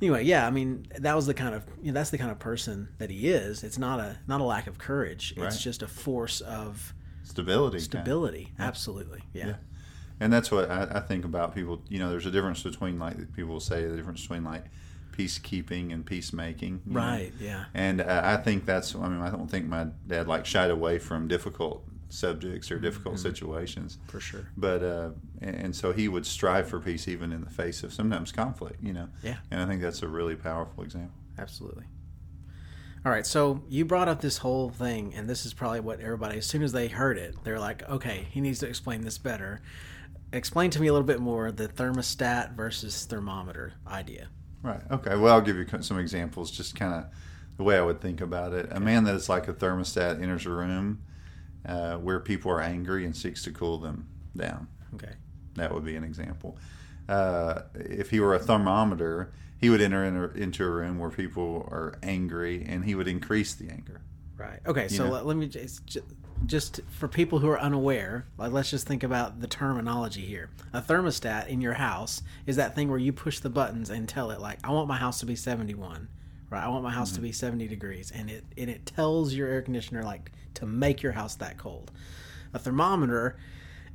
anyway, 0.00 0.24
yeah, 0.24 0.46
I 0.46 0.50
mean, 0.50 0.86
that 0.98 1.14
was 1.14 1.26
the 1.26 1.34
kind 1.34 1.54
of 1.54 1.64
you 1.82 1.92
know, 1.92 1.92
that's 1.92 2.10
the 2.10 2.18
kind 2.18 2.30
of 2.30 2.38
person 2.38 2.88
that 2.96 3.10
he 3.10 3.28
is. 3.28 3.62
It's 3.62 3.78
not 3.78 4.00
a 4.00 4.16
not 4.26 4.40
a 4.40 4.44
lack 4.44 4.66
of 4.66 4.78
courage. 4.78 5.34
It's 5.36 5.38
right. 5.38 5.52
just 5.52 5.82
a 5.82 5.86
force 5.86 6.40
of 6.40 6.94
stability. 7.24 7.80
Stability, 7.80 8.54
absolutely, 8.58 9.22
yeah 9.34 9.56
and 10.20 10.32
that's 10.32 10.50
what 10.50 10.70
I, 10.70 10.88
I, 10.90 11.00
think 11.00 11.24
about 11.24 11.54
people. 11.54 11.82
You 11.88 11.98
know, 11.98 12.10
there's 12.10 12.26
a 12.26 12.30
difference 12.30 12.62
between 12.62 12.98
like 12.98 13.34
people 13.34 13.60
say 13.60 13.86
the 13.86 13.96
difference 13.96 14.22
between 14.22 14.44
like 14.44 14.64
peacekeeping 15.12 15.92
and 15.92 16.04
peacemaking. 16.04 16.82
Right. 16.86 17.32
Know? 17.40 17.46
Yeah. 17.46 17.64
And 17.74 18.00
uh, 18.00 18.22
I 18.24 18.36
think 18.36 18.64
that's. 18.64 18.94
I 18.94 19.08
mean, 19.08 19.20
I 19.20 19.30
don't 19.30 19.50
think 19.50 19.66
my 19.66 19.88
dad 20.06 20.28
like 20.28 20.46
shied 20.46 20.70
away 20.70 20.98
from 20.98 21.28
difficult 21.28 21.84
subjects 22.10 22.70
or 22.70 22.78
difficult 22.78 23.16
mm-hmm. 23.16 23.28
situations 23.28 23.98
for 24.06 24.20
sure. 24.20 24.48
But 24.56 24.82
uh, 24.82 25.10
and 25.40 25.74
so 25.74 25.92
he 25.92 26.08
would 26.08 26.26
strive 26.26 26.68
for 26.68 26.80
peace 26.80 27.06
even 27.06 27.32
in 27.32 27.42
the 27.42 27.50
face 27.50 27.82
of 27.82 27.92
sometimes 27.92 28.32
conflict. 28.32 28.82
You 28.82 28.92
know. 28.92 29.08
Yeah. 29.22 29.36
And 29.50 29.60
I 29.60 29.66
think 29.66 29.82
that's 29.82 30.02
a 30.02 30.08
really 30.08 30.36
powerful 30.36 30.82
example. 30.82 31.14
Absolutely. 31.38 31.84
All 33.06 33.12
right, 33.12 33.24
so 33.24 33.62
you 33.68 33.84
brought 33.84 34.08
up 34.08 34.20
this 34.20 34.38
whole 34.38 34.70
thing, 34.70 35.14
and 35.14 35.30
this 35.30 35.46
is 35.46 35.54
probably 35.54 35.78
what 35.78 36.00
everybody, 36.00 36.36
as 36.38 36.46
soon 36.46 36.64
as 36.64 36.72
they 36.72 36.88
heard 36.88 37.16
it, 37.16 37.36
they're 37.44 37.60
like, 37.60 37.88
okay, 37.88 38.26
he 38.28 38.40
needs 38.40 38.58
to 38.58 38.66
explain 38.66 39.02
this 39.02 39.18
better 39.18 39.62
explain 40.32 40.70
to 40.70 40.80
me 40.80 40.88
a 40.88 40.92
little 40.92 41.06
bit 41.06 41.20
more 41.20 41.50
the 41.50 41.68
thermostat 41.68 42.54
versus 42.54 43.04
thermometer 43.04 43.74
idea. 43.86 44.28
Right. 44.62 44.82
Okay. 44.90 45.16
Well, 45.16 45.34
I'll 45.34 45.40
give 45.40 45.56
you 45.56 45.66
some 45.80 45.98
examples, 45.98 46.50
just 46.50 46.74
kind 46.74 46.94
of 46.94 47.04
the 47.56 47.62
way 47.62 47.76
I 47.76 47.82
would 47.82 48.00
think 48.00 48.20
about 48.20 48.52
it. 48.52 48.68
A 48.70 48.80
man 48.80 49.04
that 49.04 49.14
is 49.14 49.28
like 49.28 49.48
a 49.48 49.52
thermostat 49.52 50.22
enters 50.22 50.46
a 50.46 50.50
room 50.50 51.02
uh, 51.66 51.96
where 51.96 52.20
people 52.20 52.50
are 52.50 52.60
angry 52.60 53.04
and 53.04 53.16
seeks 53.16 53.42
to 53.44 53.52
cool 53.52 53.78
them 53.78 54.08
down. 54.36 54.68
Okay. 54.94 55.12
That 55.54 55.72
would 55.72 55.84
be 55.84 55.96
an 55.96 56.04
example. 56.04 56.58
Uh, 57.08 57.62
if 57.74 58.10
he 58.10 58.20
were 58.20 58.34
a 58.34 58.38
thermometer, 58.38 59.32
he 59.58 59.70
would 59.70 59.80
enter 59.80 60.04
in 60.04 60.40
into 60.40 60.64
a 60.64 60.70
room 60.70 60.98
where 60.98 61.10
people 61.10 61.66
are 61.70 61.98
angry 62.02 62.64
and 62.66 62.84
he 62.84 62.94
would 62.94 63.08
increase 63.08 63.54
the 63.54 63.68
anger. 63.70 64.02
Right. 64.38 64.60
Okay. 64.66 64.86
So 64.88 65.08
let, 65.08 65.26
let, 65.26 65.36
me 65.36 65.48
just, 65.48 65.98
just 66.46 66.80
for 66.88 67.08
people 67.08 67.40
who 67.40 67.48
are 67.48 67.60
unaware, 67.60 68.26
like 68.38 68.52
let's 68.52 68.70
just 68.70 68.86
think 68.86 69.02
about 69.02 69.40
the 69.40 69.48
terminology 69.48 70.20
here. 70.20 70.50
A 70.72 70.80
thermostat 70.80 71.48
in 71.48 71.60
your 71.60 71.74
house 71.74 72.22
is 72.46 72.56
that 72.56 72.74
thing 72.76 72.88
where 72.88 73.00
you 73.00 73.12
push 73.12 73.40
the 73.40 73.50
buttons 73.50 73.90
and 73.90 74.08
tell 74.08 74.30
it 74.30 74.40
like, 74.40 74.60
I 74.62 74.70
want 74.70 74.86
my 74.86 74.96
house 74.96 75.18
to 75.20 75.26
be 75.26 75.34
71, 75.34 76.08
right? 76.50 76.64
I 76.64 76.68
want 76.68 76.84
my 76.84 76.90
house 76.90 77.08
mm-hmm. 77.08 77.16
to 77.16 77.22
be 77.22 77.32
70 77.32 77.66
degrees, 77.66 78.12
and 78.14 78.30
it 78.30 78.44
and 78.56 78.70
it 78.70 78.86
tells 78.86 79.34
your 79.34 79.48
air 79.48 79.60
conditioner 79.60 80.04
like 80.04 80.30
to 80.54 80.66
make 80.66 81.02
your 81.02 81.12
house 81.12 81.34
that 81.36 81.58
cold. 81.58 81.90
A 82.54 82.58
thermometer 82.58 83.36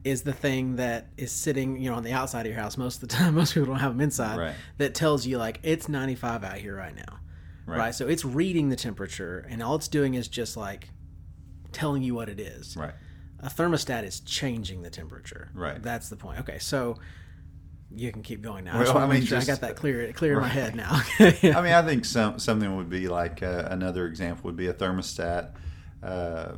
is 0.04 0.24
the 0.24 0.34
thing 0.34 0.76
that 0.76 1.08
is 1.18 1.32
sitting, 1.32 1.82
you 1.82 1.90
know, 1.90 1.96
on 1.96 2.04
the 2.04 2.12
outside 2.12 2.42
of 2.46 2.52
your 2.52 2.62
house 2.62 2.78
most 2.78 3.02
of 3.02 3.08
the 3.08 3.16
time. 3.16 3.36
Most 3.36 3.54
people 3.54 3.68
don't 3.68 3.80
have 3.80 3.94
them 3.94 4.02
inside. 4.02 4.38
Right. 4.38 4.56
That 4.78 4.94
tells 4.94 5.26
you 5.26 5.38
like 5.38 5.60
it's 5.64 5.88
95 5.88 6.44
out 6.44 6.58
here 6.58 6.76
right 6.76 6.96
now. 6.96 7.20
Right. 7.66 7.78
right. 7.78 7.96
So 7.96 8.08
it's 8.08 8.26
reading 8.26 8.70
the 8.70 8.76
temperature, 8.76 9.46
and 9.50 9.62
all 9.64 9.76
it's 9.76 9.88
doing 9.88 10.14
is 10.16 10.28
just 10.28 10.58
like 10.58 10.90
telling 11.72 12.04
you 12.04 12.14
what 12.16 12.30
it 12.30 12.40
is. 12.40 12.76
Right. 12.76 12.94
A 13.40 13.48
thermostat 13.48 14.04
is 14.04 14.20
changing 14.22 14.82
the 14.84 14.90
temperature. 14.90 15.50
Right. 15.54 15.82
That's 15.82 16.10
the 16.10 16.16
point. 16.16 16.40
Okay, 16.40 16.60
so 16.60 16.98
you 17.92 18.12
can 18.12 18.22
keep 18.24 18.42
going 18.42 18.64
now. 18.64 18.78
I, 18.80 18.84
Well, 18.84 18.98
I 18.98 19.02
make 19.08 19.20
mean, 19.20 19.28
sure 19.28 19.38
just- 19.38 19.50
I 19.50 19.54
got 19.54 19.62
that 19.62 19.76
clear 19.76 20.12
clear 20.14 20.34
in 20.34 20.40
my 20.42 20.48
head 20.48 20.76
now. 20.76 20.92
I 21.20 21.34
mean, 21.42 21.54
I 21.74 21.82
think 21.82 22.06
some 22.06 22.40
something 22.40 22.76
would 22.76 22.90
be 22.90 23.08
like 23.08 23.44
uh, 23.44 23.68
another 23.70 24.08
example 24.08 24.44
would 24.46 24.56
be 24.56 24.68
a 24.68 24.74
thermostat. 24.74 25.54
Uh, 26.02 26.54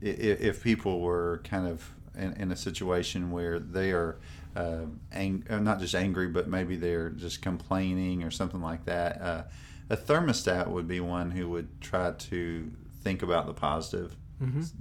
if 0.00 0.62
people 0.62 1.00
were 1.00 1.40
kind 1.44 1.66
of 1.66 1.88
in, 2.16 2.32
in 2.34 2.52
a 2.52 2.56
situation 2.56 3.30
where 3.30 3.58
they 3.58 3.90
are 3.92 4.18
uh, 4.54 4.82
ang- 5.12 5.44
uh, 5.48 5.58
not 5.58 5.80
just 5.80 5.94
angry, 5.94 6.28
but 6.28 6.48
maybe 6.48 6.76
they're 6.76 7.10
just 7.10 7.42
complaining 7.42 8.22
or 8.22 8.30
something 8.30 8.60
like 8.60 8.84
that, 8.84 9.20
uh, 9.20 9.42
a 9.90 9.96
thermostat 9.96 10.68
would 10.68 10.88
be 10.88 11.00
one 11.00 11.32
who 11.32 11.48
would 11.50 11.80
try 11.80 12.12
to 12.12 12.72
think 13.02 13.22
about 13.22 13.46
the 13.46 13.54
positive 13.54 14.16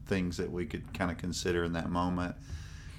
things 0.05 0.37
that 0.37 0.51
we 0.51 0.65
could 0.65 0.93
kind 0.93 1.11
of 1.11 1.17
consider 1.17 1.63
in 1.63 1.73
that 1.73 1.89
moment. 1.89 2.35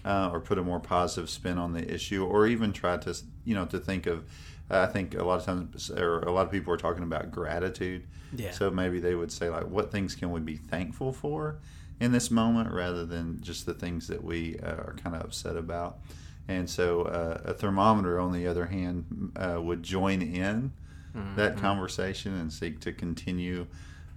Uh, 0.07 0.29
or 0.31 0.39
put 0.39 0.59
a 0.59 0.63
more 0.63 0.79
positive 0.79 1.31
spin 1.31 1.57
on 1.57 1.73
the 1.73 1.95
issue, 1.95 2.27
or 2.27 2.47
even 2.47 2.75
try 2.75 2.95
to, 2.99 3.17
you 3.47 3.55
know, 3.55 3.65
to 3.65 3.79
think 3.79 4.07
of. 4.07 4.23
I 4.69 4.85
think 4.85 5.15
a 5.15 5.25
lot 5.25 5.39
of 5.39 5.47
times, 5.47 5.91
or 5.91 6.19
a 6.19 6.31
lot 6.31 6.45
of 6.45 6.53
people 6.53 6.75
are 6.75 6.77
talking 6.77 7.03
about 7.03 7.31
gratitude. 7.31 8.05
Yeah. 8.37 8.51
So 8.51 8.71
maybe 8.71 9.01
they 9.01 9.15
would 9.15 9.33
say 9.33 9.49
like, 9.49 9.67
what 9.67 9.91
things 9.91 10.15
can 10.15 10.31
we 10.31 10.41
be 10.41 10.57
thankful 10.57 11.15
for 11.15 11.57
in 12.01 12.13
this 12.13 12.31
moment, 12.31 12.71
rather 12.71 13.07
than 13.07 13.41
just 13.41 13.65
the 13.65 13.73
things 13.73 14.07
that 14.09 14.23
we 14.23 14.59
uh, 14.59 14.73
are 14.73 14.95
kind 15.03 15.17
of 15.17 15.23
upset 15.23 15.57
about. 15.57 16.01
And 16.49 16.69
so 16.69 17.05
uh, 17.05 17.41
a 17.43 17.55
thermometer, 17.55 18.21
on 18.21 18.33
the 18.33 18.47
other 18.47 18.67
hand, 18.67 19.33
uh, 19.37 19.59
would 19.63 19.83
join 19.83 20.21
in 20.21 20.75
that 21.37 21.57
conversation 21.59 22.35
and 22.39 22.53
seek 22.53 22.81
to 22.81 22.93
continue 22.93 23.67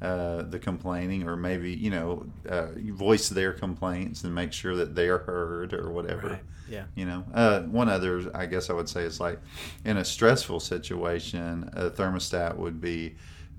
uh, 0.01 0.43
the 0.43 0.59
complaining, 0.59 1.27
or 1.27 1.35
maybe 1.35 1.71
you 1.71 1.89
know 1.89 2.25
uh, 2.47 2.67
voice 2.75 3.29
their 3.29 3.53
complaints 3.53 4.23
and 4.23 4.33
make 4.33 4.53
sure 4.53 4.75
that 4.75 4.95
they're 4.95 5.19
heard 5.19 5.73
or 5.73 5.91
whatever. 5.91 6.29
Right. 6.29 6.43
Yeah. 6.69 6.83
You 6.95 7.05
know, 7.05 7.23
uh, 7.33 7.61
one 7.61 7.89
other 7.89 8.29
I 8.35 8.45
guess 8.45 8.69
I 8.69 8.73
would 8.73 8.89
say 8.89 9.03
is 9.03 9.19
like 9.19 9.39
in 9.85 9.97
a 9.97 10.05
stressful 10.05 10.59
situation, 10.59 11.69
a 11.73 11.89
thermostat 11.89 12.57
would 12.57 12.81
be 12.81 13.15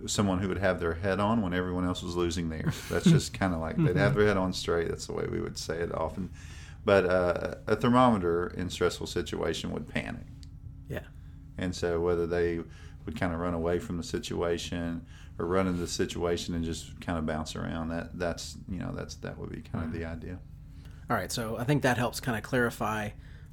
someone 0.07 0.39
who 0.39 0.49
would 0.49 0.59
have 0.59 0.79
their 0.79 0.95
head 0.95 1.19
on 1.19 1.43
when 1.43 1.53
everyone 1.53 1.85
else 1.85 2.03
was 2.03 2.15
losing 2.15 2.49
theirs. 2.49 2.81
That's 2.89 3.05
just 3.11 3.35
kind 3.35 3.53
of 3.53 3.61
like 3.61 3.77
they'd 3.77 3.97
have 3.97 4.15
their 4.15 4.27
head 4.27 4.37
on 4.37 4.53
straight. 4.53 4.89
That's 4.89 5.07
the 5.07 5.15
way 5.15 5.27
we 5.31 5.41
would 5.41 5.59
say 5.59 5.79
it 5.79 5.93
often. 5.93 6.31
But 6.85 7.07
uh, 7.07 7.55
a 7.67 7.77
thermometer 7.77 8.49
in 8.57 8.71
stressful 8.71 9.09
situation 9.09 9.73
would 9.73 9.89
panic. 9.89 10.25
Yeah. 10.89 11.01
And 11.59 11.75
so 11.75 12.01
whether 12.01 12.27
they 12.27 12.61
would 13.09 13.19
kind 13.19 13.33
of 13.33 13.41
run 13.41 13.55
away 13.55 13.79
from 13.79 13.97
the 13.97 14.03
situation 14.03 15.05
or 15.39 15.47
run 15.47 15.67
into 15.67 15.81
the 15.81 15.89
situation 15.89 16.55
and 16.55 16.63
just 16.63 17.01
kind 17.01 17.19
of 17.19 17.25
bounce 17.25 17.57
around, 17.57 17.89
that 17.89 18.19
that's 18.19 18.59
you 18.69 18.79
know 18.79 18.93
that's 18.95 19.15
that 19.17 19.39
would 19.39 19.51
be 19.51 19.63
kind 19.63 19.85
of 19.85 19.93
the 19.93 20.05
idea. 20.05 20.39
All 21.09 21.17
right, 21.17 21.33
so 21.33 21.57
I 21.57 21.65
think 21.65 21.83
that 21.85 21.97
helps 21.97 22.21
kind 22.21 22.37
of 22.37 22.43
clarify 22.43 23.11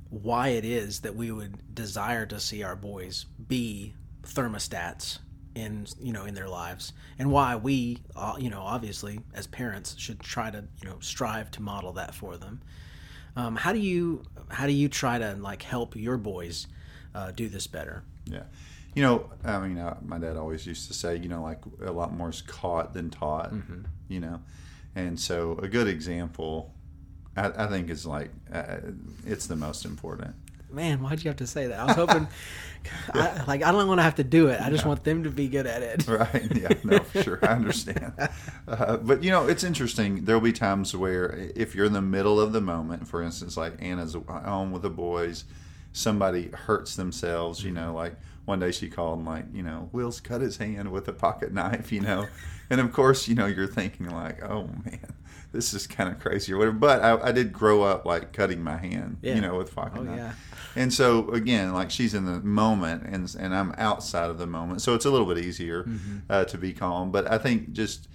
why 0.09 0.49
it 0.49 0.65
is 0.65 0.99
that 1.01 1.15
we 1.15 1.31
would 1.31 1.73
desire 1.73 2.25
to 2.25 2.39
see 2.39 2.63
our 2.63 2.75
boys 2.75 3.27
be 3.47 3.93
thermostats 4.23 5.19
in 5.55 5.87
you 6.01 6.11
know 6.11 6.25
in 6.25 6.33
their 6.33 6.49
lives, 6.49 6.91
and 7.17 7.31
why 7.31 7.55
we, 7.55 7.99
uh, 8.13 8.35
you 8.37 8.49
know, 8.49 8.61
obviously 8.61 9.21
as 9.33 9.47
parents 9.47 9.95
should 9.97 10.19
try 10.19 10.51
to 10.51 10.65
you 10.81 10.89
know 10.89 10.97
strive 10.99 11.49
to 11.51 11.61
model 11.61 11.93
that 11.93 12.13
for 12.13 12.35
them. 12.35 12.61
Um, 13.37 13.55
how 13.55 13.71
do 13.71 13.79
you 13.79 14.23
how 14.49 14.65
do 14.65 14.73
you 14.73 14.89
try 14.89 15.17
to 15.17 15.35
like 15.35 15.61
help 15.61 15.95
your 15.95 16.17
boys 16.17 16.67
uh, 17.13 17.31
do 17.31 17.47
this 17.47 17.67
better? 17.67 18.03
Yeah. 18.25 18.43
You 18.95 19.03
know, 19.03 19.29
I 19.43 19.59
mean, 19.59 19.77
uh, 19.77 19.97
my 20.03 20.17
dad 20.17 20.37
always 20.37 20.65
used 20.65 20.87
to 20.87 20.93
say, 20.93 21.17
you 21.17 21.27
know, 21.27 21.43
like 21.43 21.59
a 21.85 21.91
lot 21.91 22.13
more 22.13 22.29
is 22.29 22.41
caught 22.41 22.93
than 22.93 23.09
taught, 23.09 23.53
you 24.07 24.19
know. 24.21 24.39
And 24.95 25.19
so 25.19 25.59
a 25.61 25.67
good 25.67 25.87
example, 25.87 26.73
I, 27.35 27.51
I 27.65 27.67
think, 27.67 27.89
is 27.89 28.05
like, 28.05 28.31
uh, 28.51 28.77
it's 29.25 29.47
the 29.47 29.57
most 29.57 29.83
important. 29.83 30.33
Man, 30.71 31.01
why'd 31.01 31.23
you 31.23 31.29
have 31.29 31.37
to 31.37 31.47
say 31.47 31.67
that? 31.67 31.79
I 31.79 31.85
was 31.85 31.95
hoping, 31.95 32.27
I, 33.13 33.43
like, 33.47 33.63
I 33.63 33.71
don't 33.71 33.87
want 33.87 33.99
to 33.99 34.03
have 34.03 34.15
to 34.15 34.23
do 34.23 34.47
it. 34.47 34.59
I 34.59 34.69
just 34.69 34.85
want 34.85 35.03
them 35.03 35.23
to 35.23 35.29
be 35.29 35.47
good 35.47 35.67
at 35.67 35.83
it. 35.83 36.07
Right. 36.07 36.51
Yeah. 36.55 36.69
No, 36.83 36.99
for 36.99 37.23
sure. 37.23 37.39
I 37.43 37.47
understand. 37.53 38.13
Uh, 38.67 38.97
but 38.97 39.21
you 39.21 39.29
know, 39.29 39.45
it's 39.47 39.63
interesting. 39.63 40.25
There'll 40.25 40.41
be 40.41 40.51
times 40.51 40.95
where 40.95 41.51
if 41.55 41.75
you're 41.75 41.85
in 41.85 41.93
the 41.93 42.01
middle 42.01 42.39
of 42.39 42.51
the 42.51 42.61
moment, 42.61 43.07
for 43.07 43.21
instance, 43.21 43.55
like 43.55 43.73
Anna's 43.79 44.15
home 44.27 44.71
with 44.71 44.81
the 44.81 44.89
boys, 44.89 45.43
somebody 45.93 46.49
hurts 46.49 46.95
themselves. 46.95 47.63
You 47.63 47.71
know, 47.71 47.93
like 47.93 48.15
one 48.45 48.59
day 48.59 48.71
she 48.71 48.89
called 48.89 49.17
and 49.19 49.27
like, 49.27 49.45
you 49.53 49.63
know, 49.63 49.89
Will's 49.91 50.19
cut 50.19 50.41
his 50.41 50.57
hand 50.57 50.91
with 50.91 51.07
a 51.07 51.13
pocket 51.13 51.51
knife. 51.53 51.91
You 51.91 52.01
know, 52.01 52.27
and 52.69 52.79
of 52.81 52.93
course, 52.93 53.27
you 53.27 53.35
know, 53.35 53.45
you're 53.47 53.67
thinking 53.67 54.09
like, 54.09 54.43
oh 54.43 54.67
man. 54.85 55.13
This 55.51 55.73
is 55.73 55.87
kind 55.87 56.09
of 56.11 56.19
crazy 56.19 56.51
or 56.51 56.57
whatever, 56.57 56.75
but 56.75 57.01
I, 57.01 57.29
I 57.29 57.31
did 57.31 57.53
grow 57.53 57.81
up 57.83 58.05
like 58.05 58.33
cutting 58.33 58.61
my 58.61 58.75
hand, 58.75 59.19
Yeah. 59.21 59.35
you 59.35 59.41
know, 59.41 59.55
with 59.55 59.73
pocket 59.73 59.99
Oh, 59.99 60.03
knife. 60.03 60.17
yeah. 60.17 60.33
And 60.75 60.93
so 60.93 61.29
again, 61.29 61.71
like 61.73 61.91
she's 61.91 62.13
in 62.13 62.25
the 62.25 62.41
moment, 62.41 63.03
and 63.03 63.33
and 63.39 63.55
I'm 63.55 63.73
outside 63.77 64.29
of 64.29 64.37
the 64.37 64.47
moment, 64.47 64.81
so 64.81 64.95
it's 64.95 65.05
a 65.05 65.09
little 65.09 65.25
bit 65.25 65.37
easier 65.37 65.87
uh, 66.29 66.43
to 66.43 66.57
be 66.57 66.73
calm. 66.73 67.09
But 67.09 67.31
I 67.31 67.37
think 67.37 67.71
just 67.71 68.09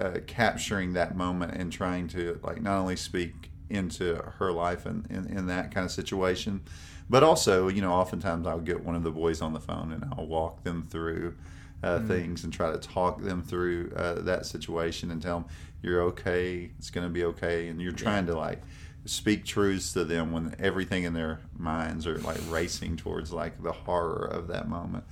uh, 0.00 0.20
capturing 0.26 0.94
that 0.94 1.14
moment 1.18 1.52
and 1.52 1.70
trying 1.70 2.08
to 2.08 2.40
like 2.42 2.62
not 2.62 2.78
only 2.78 2.96
speak 2.96 3.50
into 3.68 4.14
her 4.38 4.50
life 4.50 4.86
and 4.86 5.06
in, 5.10 5.26
in 5.26 5.46
that 5.48 5.72
kind 5.74 5.84
of 5.84 5.90
situation, 5.92 6.62
but 7.08 7.22
also 7.22 7.68
you 7.68 7.80
know 7.80 7.92
oftentimes 7.92 8.46
I'll 8.46 8.60
get 8.60 8.84
one 8.84 8.94
of 8.94 9.02
the 9.02 9.10
boys 9.10 9.40
on 9.40 9.52
the 9.52 9.60
phone 9.60 9.92
and 9.92 10.04
I'll 10.16 10.26
walk 10.26 10.64
them 10.64 10.82
through. 10.82 11.34
Uh, 11.82 12.00
Things 12.00 12.42
and 12.42 12.52
try 12.52 12.72
to 12.72 12.78
talk 12.78 13.22
them 13.22 13.42
through 13.42 13.92
uh, 13.94 14.14
that 14.22 14.46
situation 14.46 15.10
and 15.10 15.20
tell 15.20 15.40
them 15.40 15.48
you're 15.82 16.02
okay, 16.02 16.70
it's 16.78 16.90
going 16.90 17.06
to 17.06 17.12
be 17.12 17.22
okay, 17.24 17.68
and 17.68 17.80
you're 17.80 17.92
trying 17.92 18.26
to 18.26 18.34
like 18.34 18.60
speak 19.04 19.44
truths 19.44 19.92
to 19.92 20.04
them 20.04 20.32
when 20.32 20.54
everything 20.58 21.04
in 21.04 21.12
their 21.12 21.40
minds 21.56 22.06
are 22.06 22.18
like 22.18 22.38
racing 22.48 22.96
towards 22.96 23.32
like 23.32 23.62
the 23.62 23.72
horror 23.72 24.26
of 24.26 24.48
that 24.48 24.68
moment. 24.68 25.04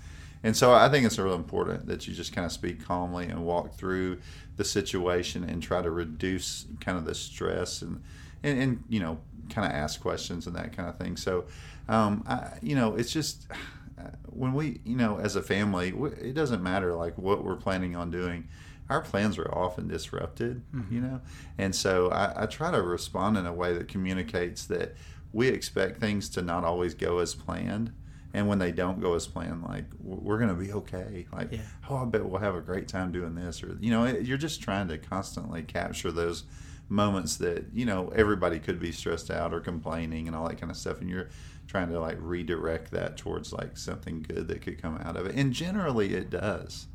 And 0.42 0.56
so 0.56 0.74
I 0.74 0.90
think 0.90 1.06
it's 1.06 1.18
really 1.18 1.36
important 1.36 1.86
that 1.86 2.06
you 2.06 2.12
just 2.14 2.34
kind 2.34 2.44
of 2.44 2.52
speak 2.52 2.84
calmly 2.84 3.26
and 3.26 3.44
walk 3.46 3.74
through 3.74 4.20
the 4.56 4.64
situation 4.64 5.44
and 5.44 5.62
try 5.62 5.80
to 5.80 5.90
reduce 5.90 6.66
kind 6.80 6.98
of 6.98 7.04
the 7.04 7.14
stress 7.14 7.82
and 7.82 8.02
and, 8.42 8.60
and 8.60 8.84
you 8.88 9.00
know 9.00 9.18
kind 9.48 9.66
of 9.66 9.72
ask 9.72 10.00
questions 10.00 10.46
and 10.46 10.56
that 10.56 10.76
kind 10.76 10.88
of 10.88 10.98
thing. 10.98 11.16
So 11.16 11.44
um, 11.88 12.24
I, 12.26 12.58
you 12.62 12.74
know 12.74 12.94
it's 12.94 13.12
just 13.12 13.46
when 14.26 14.52
we 14.54 14.80
you 14.84 14.96
know 14.96 15.18
as 15.18 15.36
a 15.36 15.42
family 15.42 15.88
it 16.20 16.34
doesn't 16.34 16.62
matter 16.62 16.94
like 16.94 17.16
what 17.18 17.44
we're 17.44 17.56
planning 17.56 17.94
on 17.96 18.10
doing. 18.10 18.48
Our 18.90 19.00
plans 19.00 19.38
are 19.38 19.50
often 19.54 19.88
disrupted 19.88 20.60
you 20.90 21.00
know? 21.00 21.22
And 21.56 21.74
so 21.74 22.10
I, 22.10 22.42
I 22.42 22.46
try 22.46 22.70
to 22.70 22.82
respond 22.82 23.38
in 23.38 23.46
a 23.46 23.52
way 23.52 23.72
that 23.72 23.88
communicates 23.88 24.66
that 24.66 24.94
we 25.32 25.48
expect 25.48 26.00
things 26.00 26.28
to 26.30 26.42
not 26.42 26.64
always 26.64 26.92
go 26.94 27.18
as 27.18 27.34
planned. 27.34 27.92
And 28.34 28.46
when 28.46 28.58
they 28.58 28.72
don't 28.72 29.00
go 29.00 29.14
as 29.14 29.26
planned 29.26 29.62
like 29.62 29.86
we're 30.00 30.36
going 30.38 30.50
to 30.50 30.54
be 30.54 30.72
okay. 30.72 31.26
Like 31.32 31.52
Yeah. 31.52 31.60
oh 31.88 31.96
i 31.96 32.04
bet 32.04 32.24
we'll 32.26 32.40
have 32.40 32.56
a 32.56 32.60
great 32.60 32.88
time 32.88 33.10
doing 33.12 33.34
this 33.34 33.62
or 33.62 33.78
you 33.80 33.90
know 33.90 34.04
it, 34.04 34.26
you're 34.26 34.36
just 34.36 34.60
trying 34.60 34.88
to 34.88 34.98
constantly 34.98 35.62
capture 35.62 36.10
those 36.12 36.44
moments 36.88 37.36
that 37.38 37.64
you 37.72 37.84
know 37.86 38.08
everybody 38.14 38.58
could 38.58 38.78
be 38.78 38.92
stressed 38.92 39.30
out 39.30 39.54
or 39.54 39.60
complaining 39.60 40.26
and 40.26 40.36
all 40.36 40.46
that 40.48 40.58
kind 40.60 40.70
of 40.70 40.76
stuff 40.76 41.00
and 41.00 41.08
you're 41.08 41.28
trying 41.66 41.88
to 41.88 41.98
like 41.98 42.18
redirect 42.20 42.90
that 42.90 43.16
towards 43.16 43.52
like 43.52 43.76
something 43.76 44.22
good 44.22 44.46
that 44.48 44.60
could 44.60 44.80
come 44.80 44.98
out 45.02 45.16
of 45.16 45.24
it 45.26 45.34
and 45.34 45.52
generally 45.54 46.14
it 46.14 46.28
does 46.28 46.86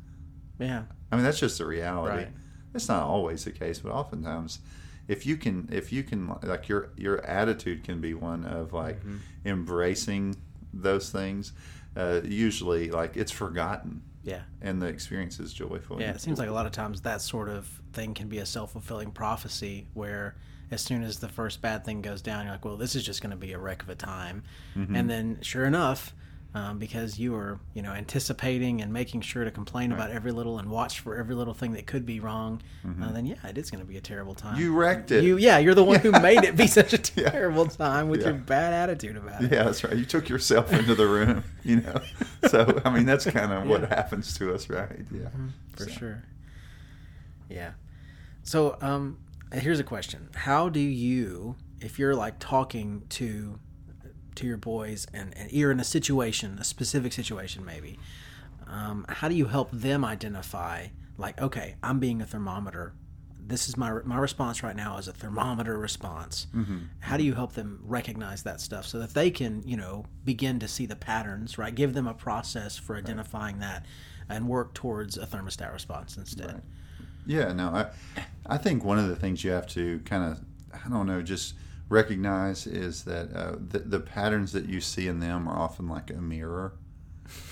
Yeah. 0.58 0.84
i 1.10 1.16
mean 1.16 1.24
that's 1.24 1.40
just 1.40 1.58
the 1.58 1.66
reality 1.66 2.16
Right. 2.18 2.28
it's 2.74 2.88
not 2.88 3.02
always 3.02 3.44
the 3.44 3.50
case 3.50 3.80
but 3.80 3.90
oftentimes 3.92 4.60
if 5.08 5.26
you 5.26 5.36
can 5.36 5.68
if 5.72 5.92
you 5.92 6.04
can 6.04 6.36
like 6.44 6.68
your 6.68 6.90
your 6.96 7.24
attitude 7.26 7.82
can 7.82 8.00
be 8.00 8.14
one 8.14 8.44
of 8.44 8.72
like 8.72 9.00
Mm-hmm. 9.00 9.16
embracing 9.44 10.36
those 10.72 11.10
things 11.10 11.52
uh, 11.96 12.20
usually 12.24 12.90
like 12.92 13.16
it's 13.16 13.32
forgotten 13.32 14.02
Yeah. 14.22 14.42
and 14.60 14.82
the 14.82 14.86
experience 14.86 15.40
is 15.40 15.52
joyful 15.52 16.00
Yeah, 16.00 16.10
it 16.10 16.20
seems 16.20 16.38
like 16.38 16.48
a 16.48 16.52
lot 16.52 16.66
of 16.66 16.72
times 16.72 17.00
that 17.02 17.22
sort 17.22 17.48
of 17.48 17.66
thing 17.92 18.12
can 18.14 18.28
be 18.28 18.38
a 18.38 18.46
self 18.46 18.72
fulfilling 18.72 19.12
prophecy 19.12 19.86
where 19.94 20.36
as 20.70 20.80
soon 20.80 21.02
as 21.02 21.18
the 21.18 21.28
first 21.28 21.60
bad 21.60 21.84
thing 21.84 22.00
goes 22.00 22.22
down, 22.22 22.44
you're 22.44 22.54
like, 22.54 22.64
well, 22.64 22.76
this 22.76 22.94
is 22.94 23.04
just 23.04 23.22
going 23.22 23.30
to 23.30 23.36
be 23.36 23.52
a 23.52 23.58
wreck 23.58 23.82
of 23.82 23.88
a 23.88 23.94
time. 23.94 24.44
Mm-hmm. 24.76 24.94
And 24.94 25.10
then, 25.10 25.38
sure 25.42 25.64
enough, 25.64 26.14
um, 26.52 26.78
because 26.78 27.18
you 27.18 27.30
were, 27.32 27.60
you 27.74 27.82
know, 27.82 27.92
anticipating 27.92 28.82
and 28.82 28.92
making 28.92 29.20
sure 29.20 29.44
to 29.44 29.50
complain 29.52 29.92
about 29.92 30.10
every 30.10 30.32
little 30.32 30.58
and 30.58 30.68
watch 30.68 30.98
for 31.00 31.16
every 31.16 31.34
little 31.36 31.54
thing 31.54 31.72
that 31.74 31.86
could 31.86 32.04
be 32.04 32.18
wrong, 32.18 32.60
uh, 33.00 33.12
then 33.12 33.24
yeah, 33.24 33.36
it 33.46 33.56
is 33.56 33.70
going 33.70 33.80
to 33.80 33.86
be 33.86 33.96
a 33.96 34.00
terrible 34.00 34.34
time. 34.34 34.58
you 34.60 34.74
wrecked 34.74 35.12
it 35.12 35.22
You, 35.22 35.36
yeah, 35.36 35.58
you're 35.58 35.76
the 35.76 35.84
one 35.84 36.00
who 36.00 36.10
made 36.20 36.42
it 36.42 36.56
be 36.56 36.66
such 36.66 36.92
a 36.92 36.98
terrible 36.98 37.66
time 37.66 38.08
with 38.08 38.20
Yeah. 38.20 38.28
your 38.30 38.34
bad 38.38 38.72
attitude 38.72 39.16
about 39.16 39.42
it. 39.44 39.52
Yeah, 39.52 39.64
that's 39.64 39.84
right. 39.84 39.96
You 39.96 40.04
took 40.04 40.28
yourself 40.28 40.72
into 40.72 40.94
the 40.96 41.06
room, 41.06 41.44
you 41.62 41.76
know. 41.82 42.00
So 42.48 42.80
I 42.84 42.90
mean, 42.90 43.06
that's 43.06 43.26
kind 43.30 43.52
of 43.52 43.66
what 43.68 43.88
happens 43.88 44.36
to 44.38 44.52
us, 44.52 44.68
right? 44.68 45.04
Yeah, 45.12 45.28
for 45.76 45.84
So, 45.84 45.90
sure. 45.90 46.22
Yeah. 47.48 47.72
So, 48.42 48.76
um, 48.80 49.18
here's 49.52 49.80
a 49.80 49.84
question: 49.84 50.28
How 50.34 50.68
do 50.68 50.80
you, 50.80 51.56
if 51.80 51.98
you're 51.98 52.14
like 52.14 52.36
talking 52.38 53.02
to 53.10 53.58
to 54.40 54.46
your 54.46 54.56
boys 54.56 55.06
and, 55.14 55.36
and 55.36 55.50
you're 55.52 55.70
in 55.70 55.80
a 55.80 55.84
situation, 55.84 56.58
a 56.58 56.64
specific 56.64 57.12
situation, 57.12 57.64
maybe, 57.64 57.98
um, 58.66 59.06
how 59.08 59.28
do 59.28 59.34
you 59.34 59.46
help 59.46 59.70
them 59.72 60.04
identify, 60.04 60.88
like, 61.18 61.40
okay, 61.40 61.76
I'm 61.82 61.98
being 61.98 62.20
a 62.20 62.26
thermometer 62.26 62.94
this 63.50 63.68
is 63.68 63.76
my 63.76 63.92
my 64.04 64.16
response 64.16 64.62
right 64.62 64.76
now 64.76 64.96
is 64.96 65.08
a 65.08 65.12
thermometer 65.12 65.76
response. 65.76 66.46
Mm-hmm. 66.54 66.78
How 67.00 67.16
do 67.16 67.24
you 67.24 67.34
help 67.34 67.54
them 67.54 67.80
recognize 67.82 68.44
that 68.44 68.60
stuff 68.60 68.86
so 68.86 69.00
that 69.00 69.12
they 69.12 69.30
can 69.30 69.62
you 69.66 69.76
know 69.76 70.06
begin 70.24 70.60
to 70.60 70.68
see 70.68 70.86
the 70.86 70.96
patterns? 70.96 71.58
Right, 71.58 71.74
give 71.74 71.92
them 71.92 72.06
a 72.06 72.14
process 72.14 72.78
for 72.78 72.96
identifying 72.96 73.58
that, 73.58 73.84
and 74.28 74.48
work 74.48 74.72
towards 74.72 75.18
a 75.18 75.26
thermostat 75.26 75.72
response 75.72 76.16
instead. 76.16 76.62
Yeah, 77.26 77.52
no, 77.52 77.68
I, 77.68 77.86
I 78.46 78.56
think 78.56 78.84
one 78.84 78.98
of 78.98 79.08
the 79.08 79.16
things 79.16 79.44
you 79.44 79.50
have 79.50 79.66
to 79.68 80.00
kind 80.04 80.24
of, 80.24 80.40
I 80.72 80.88
don't 80.88 81.06
know, 81.06 81.20
just 81.20 81.54
recognize 81.90 82.66
is 82.66 83.04
that 83.04 83.34
uh, 83.36 83.56
the, 83.68 83.80
the 83.80 84.00
patterns 84.00 84.52
that 84.52 84.66
you 84.66 84.80
see 84.80 85.06
in 85.08 85.20
them 85.20 85.46
are 85.46 85.58
often 85.58 85.88
like 85.88 86.08
a 86.10 86.14
mirror, 86.14 86.72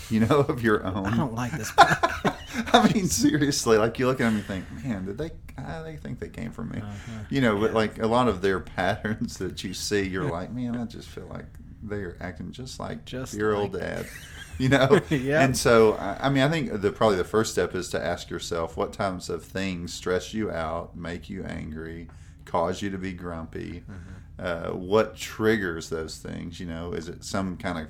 you 0.09 0.21
know, 0.21 0.40
of 0.49 0.62
your 0.62 0.83
own. 0.87 1.07
I 1.07 1.16
don't 1.16 1.35
like 1.35 1.52
this. 1.52 1.71
I 2.73 2.90
mean, 2.95 3.07
seriously, 3.09 3.76
like 3.76 3.99
you 3.99 4.07
look 4.07 4.21
at 4.21 4.25
them 4.25 4.37
and 4.37 4.45
think, 4.45 4.64
man, 4.85 5.04
did 5.04 5.18
they? 5.18 5.30
I 5.59 5.83
they 5.83 5.97
think 5.97 6.21
they 6.21 6.28
came 6.28 6.52
from 6.52 6.71
me, 6.71 6.78
Uh-huh. 6.78 7.12
you 7.28 7.40
know. 7.40 7.59
But 7.59 7.75
like 7.75 7.99
a 7.99 8.07
lot 8.07 8.28
of 8.28 8.40
their 8.40 8.61
patterns 8.61 9.37
that 9.38 9.62
you 9.64 9.75
see, 9.75 10.02
you're 10.09 10.30
like, 10.30 10.52
man, 10.52 10.76
I 10.76 10.85
just 10.87 11.09
feel 11.09 11.26
like 11.26 11.47
they're 11.83 12.16
acting 12.21 12.50
just 12.52 12.80
like 12.80 13.04
Just 13.04 13.35
your 13.35 13.54
old 13.54 13.73
dad, 13.73 14.07
you 14.59 14.68
know. 14.68 15.00
Yeah. 15.11 15.42
And 15.42 15.57
so, 15.57 15.95
I 15.95 16.26
I 16.26 16.28
mean, 16.30 16.42
I 16.42 16.49
think 16.49 16.80
the 16.80 16.90
probably 16.92 17.16
the 17.16 17.25
first 17.25 17.52
step 17.52 17.75
is 17.75 17.88
to 17.90 18.04
ask 18.04 18.30
yourself 18.30 18.76
what 18.76 18.92
types 18.92 19.28
of 19.28 19.45
things 19.45 19.92
stress 19.95 20.33
you 20.33 20.50
out, 20.50 20.97
make 20.97 21.28
you 21.28 21.45
angry, 21.45 22.09
cause 22.48 22.82
you 22.82 22.90
to 22.90 22.98
be 22.98 23.12
grumpy. 23.12 23.84
Uh, 24.38 24.70
what 24.70 25.16
triggers 25.16 25.88
those 25.88 26.18
things? 26.18 26.58
You 26.58 26.66
know, 26.66 26.92
is 26.92 27.08
it 27.08 27.22
some 27.24 27.56
kind 27.56 27.78
of 27.78 27.86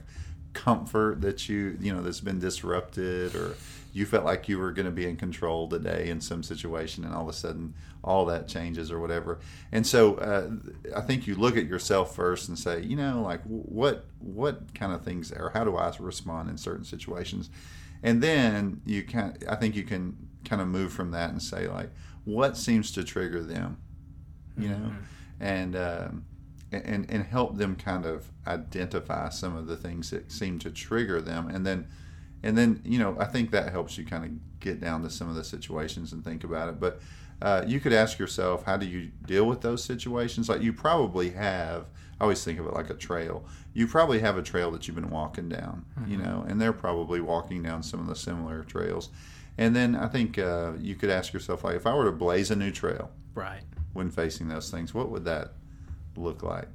comfort 0.53 1.21
that 1.21 1.49
you 1.49 1.77
you 1.81 1.93
know 1.95 2.03
that's 2.03 2.21
been 2.21 2.39
disrupted 2.39 3.35
or 3.35 3.55
you 3.93 4.05
felt 4.05 4.25
like 4.25 4.49
you 4.49 4.59
were 4.59 4.73
going 4.73 4.87
to 4.87 4.93
be 4.93 5.07
in 5.07 5.17
control 5.17 5.69
today 5.69 6.09
in 6.09 6.21
some 6.21 6.43
situation 6.43 7.05
and 7.05 7.15
all 7.15 7.23
of 7.23 7.29
a 7.29 7.33
sudden 7.33 7.75
all 8.03 8.25
that 8.27 8.49
changes 8.49 8.91
or 8.91 8.99
whatever 8.99 9.39
and 9.73 9.87
so 9.87 10.17
uh, 10.17 10.51
i 10.97 11.01
think 11.01 11.27
you 11.27 11.35
look 11.35 11.57
at 11.57 11.67
yourself 11.67 12.15
first 12.15 12.49
and 12.49 12.59
say 12.59 12.81
you 12.83 12.97
know 12.97 13.23
like 13.23 13.41
what 13.45 14.07
what 14.19 14.75
kind 14.75 14.93
of 14.93 15.05
things 15.05 15.31
or 15.33 15.51
how 15.55 15.65
do 15.65 15.77
i 15.77 15.93
respond 16.01 16.51
in 16.51 16.57
certain 16.57 16.85
situations 16.85 17.51
and 18.03 18.23
then 18.23 18.81
you 18.85 19.03
can 19.03 19.37
i 19.49 19.55
think 19.55 19.77
you 19.77 19.85
can 19.85 20.17
kind 20.45 20.61
of 20.61 20.67
move 20.67 20.93
from 20.93 21.11
that 21.13 21.31
and 21.31 21.43
say 21.43 21.69
like 21.69 21.91
what 22.25 22.57
seems 22.57 22.91
to 22.91 23.05
trigger 23.05 23.43
them 23.43 23.77
you 24.59 24.69
know 24.69 24.93
and 25.41 25.77
um, 25.77 26.25
and 26.73 27.07
and 27.09 27.25
help 27.25 27.57
them 27.57 27.77
kind 27.77 28.05
of 28.05 28.31
identify 28.47 29.29
some 29.29 29.57
of 29.57 29.67
the 29.67 29.77
things 29.77 30.11
that 30.11 30.31
seem 30.31 30.59
to 30.59 30.71
trigger 30.71 31.21
them. 31.21 31.49
And 31.49 31.65
then 31.65 31.87
and 32.43 32.57
then 32.57 32.81
you 32.85 33.01
know 33.01 33.17
i 33.19 33.25
think 33.25 33.51
that 33.51 33.73
helps 33.73 33.99
you 33.99 34.07
kind 34.07 34.25
of 34.25 34.31
get 34.61 34.81
down 34.81 35.03
to 35.03 35.11
some 35.11 35.29
of 35.29 35.35
the 35.35 35.43
situations 35.43 36.13
and 36.13 36.25
think 36.25 36.45
about 36.45 36.69
it. 36.69 36.81
But 36.81 37.01
uh, 37.41 37.65
you 37.67 37.79
could 37.81 37.93
ask 37.93 38.19
yourself 38.19 38.65
how 38.65 38.77
do 38.77 38.87
you 38.87 39.11
deal 39.27 39.45
with 39.45 39.61
those 39.61 39.83
situations? 39.85 40.49
Like 40.49 40.63
you 40.63 40.73
probably 40.73 41.31
have 41.31 41.87
i 42.21 42.25
always 42.25 42.43
think 42.43 42.59
of 42.59 42.67
it 42.67 42.75
like 42.75 42.91
a 42.91 42.95
trail. 42.95 43.45
You 43.75 43.87
probably 43.87 44.19
have 44.19 44.37
a 44.37 44.43
trail 44.43 44.73
that 44.73 44.89
you've 44.89 44.97
been 44.97 45.11
walking 45.11 45.49
down 45.49 45.85
you 46.07 46.17
know 46.17 46.45
and 46.49 46.61
they're 46.61 46.73
probably 46.73 47.21
walking 47.21 47.63
down 47.63 47.83
some 47.83 48.01
of 48.01 48.07
the 48.07 48.17
similar 48.17 48.63
trails. 48.65 49.11
And 49.57 49.75
then 49.75 49.97
i 49.97 50.07
think 50.07 50.39
uh, 50.39 50.73
you 50.79 50.95
could 50.95 51.11
ask 51.11 51.33
yourself 51.33 51.65
like 51.65 51.77
if 51.77 51.87
i 51.87 51.95
were 51.95 52.05
to 52.05 52.13
blaze 52.13 52.51
a 52.51 52.57
new 52.57 52.71
trail 52.71 53.11
right. 53.39 53.63
when 53.93 54.11
facing 54.11 54.49
those 54.49 54.71
things, 54.71 54.93
what 54.93 55.11
would 55.11 55.25
that 55.25 55.53
look 56.17 56.43
like? 56.43 56.69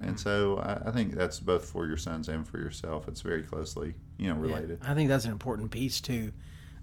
And 0.00 0.18
so 0.18 0.58
I, 0.58 0.88
I 0.88 0.92
think 0.92 1.14
that's 1.14 1.40
both 1.40 1.64
for 1.64 1.86
your 1.86 1.96
sons 1.96 2.28
and 2.28 2.46
for 2.46 2.58
yourself. 2.58 3.08
It's 3.08 3.20
very 3.20 3.42
closely, 3.42 3.94
you 4.16 4.28
know, 4.28 4.34
Yeah, 4.36 4.54
related. 4.54 4.78
I 4.82 4.94
think 4.94 5.08
that's 5.08 5.24
an 5.24 5.32
important 5.32 5.70
piece 5.70 6.00
too. 6.00 6.32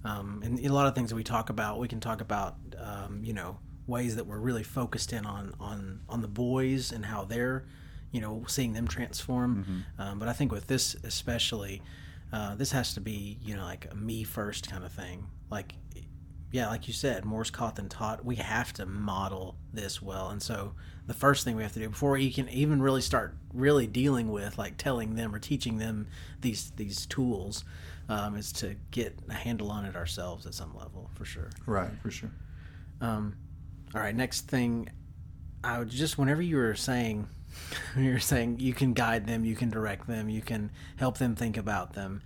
Um, 0.04 0.42
and 0.44 0.60
a 0.60 0.74
lot 0.74 0.86
of 0.88 0.96
things 0.96 1.10
that 1.10 1.16
we 1.16 1.24
talk 1.24 1.50
about, 1.50 1.80
we 1.80 1.88
can 1.88 2.00
talk 2.00 2.22
about, 2.22 2.56
um, 2.78 3.22
you 3.24 3.34
know, 3.34 3.58
ways 3.88 4.16
that 4.18 4.26
we're 4.28 4.40
really 4.40 4.64
focused 4.64 5.14
in 5.14 5.26
on 5.26 5.54
on 5.60 6.02
on 6.10 6.22
the 6.22 6.28
boys 6.28 6.92
and 6.92 7.06
how 7.06 7.26
they're, 7.26 7.66
you 8.12 8.22
know, 8.22 8.44
seeing 8.48 8.74
them 8.74 8.88
transform. 8.88 9.86
Um, 9.98 10.20
but 10.20 10.28
I 10.28 10.34
think 10.34 10.52
with 10.52 10.68
this 10.68 10.96
especially, 11.04 11.82
uh, 12.34 12.56
this 12.56 12.72
has 12.72 12.94
to 12.96 13.02
be, 13.02 13.38
you 13.42 13.56
know, 13.56 13.64
like 13.64 13.88
a 13.92 13.96
me 13.96 14.24
first 14.24 14.70
kind 14.70 14.84
of 14.84 14.92
thing. 14.92 15.28
Like, 15.50 15.74
yeah, 16.56 16.70
like 16.70 16.88
you 16.88 16.94
said, 16.94 17.26
more's 17.26 17.52
caught 17.52 17.76
than 17.76 17.90
taught. 17.90 18.24
We 18.24 18.38
have 18.38 18.72
to 18.74 18.86
model 18.86 19.58
this 19.74 20.02
well, 20.02 20.30
and 20.30 20.42
so 20.42 20.74
the 21.06 21.14
first 21.14 21.44
thing 21.44 21.58
we 21.58 21.64
have 21.64 21.74
to 21.74 21.80
do 21.80 21.90
before 21.90 22.12
we 22.12 22.32
can 22.32 22.48
even 22.48 22.82
really 22.82 23.02
start 23.02 23.36
really 23.54 23.88
dealing 23.88 24.32
with 24.32 24.58
like 24.58 24.78
telling 24.78 25.16
them 25.16 25.36
or 25.36 25.40
teaching 25.40 25.80
them 25.80 26.08
these 26.40 26.72
these 26.78 27.08
tools 27.08 27.66
um, 28.08 28.38
is 28.38 28.54
to 28.54 28.78
get 28.92 29.20
a 29.30 29.34
handle 29.34 29.70
on 29.70 29.84
it 29.84 29.98
ourselves 29.98 30.46
at 30.46 30.54
some 30.54 30.74
level 30.78 31.10
for 31.16 31.26
sure. 31.26 31.50
Right, 31.66 31.92
for 32.02 32.10
sure. 32.10 32.32
Um, 33.02 33.36
all 33.94 34.00
right, 34.00 34.16
next 34.16 34.48
thing, 34.48 34.90
I 35.62 35.80
would 35.80 35.90
just 35.90 36.18
whenever 36.18 36.42
you 36.42 36.56
were 36.56 36.76
saying, 36.76 37.28
you 37.98 38.14
were 38.14 38.20
saying 38.20 38.62
you 38.62 38.74
can 38.74 38.94
guide 38.94 39.28
them, 39.28 39.44
you 39.44 39.58
can 39.58 39.70
direct 39.70 40.08
them, 40.08 40.30
you 40.30 40.42
can 40.42 40.72
help 40.96 41.18
them 41.18 41.36
think 41.36 41.58
about 41.58 41.96
them. 41.96 42.22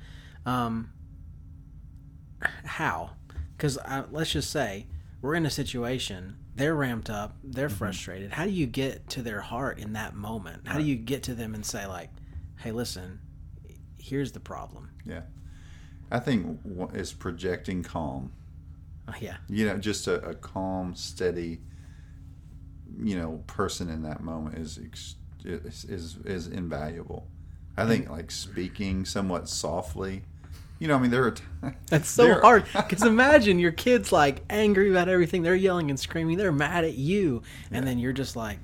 Um, 0.46 0.92
how? 2.64 3.16
Because 3.60 3.78
let's 4.10 4.32
just 4.32 4.52
say 4.52 4.88
we're 5.22 5.36
in 5.36 5.46
a 5.46 5.50
situation, 5.50 6.38
they're 6.56 6.76
ramped 6.76 7.10
up, 7.10 7.36
they're 7.44 7.68
mm-hmm. 7.68 7.76
frustrated. 7.76 8.32
How 8.32 8.46
do 8.46 8.52
you 8.52 8.66
get 8.66 9.10
to 9.10 9.22
their 9.22 9.42
heart 9.42 9.80
in 9.80 9.92
that 9.94 10.16
moment? 10.16 10.66
How 10.66 10.78
do 10.78 10.86
you 10.86 10.96
get 10.96 11.24
to 11.24 11.36
them 11.36 11.54
and 11.54 11.66
say 11.66 11.86
like, 11.86 12.10
"Hey, 12.56 12.72
listen, 12.72 13.20
here's 13.98 14.32
the 14.32 14.40
problem." 14.40 14.92
Yeah. 15.06 15.24
I 16.10 16.20
think 16.20 16.60
is 16.94 17.12
projecting 17.12 17.84
calm. 17.84 18.32
Oh, 19.10 19.14
yeah, 19.20 19.38
You 19.50 19.66
know, 19.66 19.78
just 19.78 20.08
a, 20.08 20.22
a 20.22 20.36
calm, 20.36 20.96
steady, 20.96 21.60
you 22.98 23.18
know, 23.18 23.44
person 23.46 23.90
in 23.90 24.04
that 24.04 24.22
moment 24.22 24.58
is 24.58 24.78
is 24.78 25.16
is, 25.44 26.18
is 26.24 26.48
invaluable. 26.48 27.28
I 27.76 27.86
think 27.86 28.10
like 28.10 28.32
speaking 28.32 29.04
somewhat 29.04 29.50
softly. 29.50 30.24
You 30.80 30.88
know, 30.88 30.96
I 30.96 31.00
mean, 31.00 31.12
there 31.12 31.26
are 31.26 31.32
times 31.32 31.76
That's 31.88 32.10
so 32.10 32.40
hard. 32.40 32.66
Because 32.74 33.04
imagine 33.04 33.60
your 33.60 33.72
kid's 33.72 34.12
like 34.12 34.44
angry 34.50 34.90
about 34.90 35.10
everything. 35.10 35.44
They're 35.44 35.56
yelling 35.56 35.90
and 35.90 36.00
screaming. 36.00 36.38
They're 36.38 36.52
mad 36.52 36.86
at 36.86 36.96
you, 36.96 37.44
and 37.72 37.86
then 37.86 38.00
you're 38.00 38.14
just 38.14 38.36
like, 38.36 38.60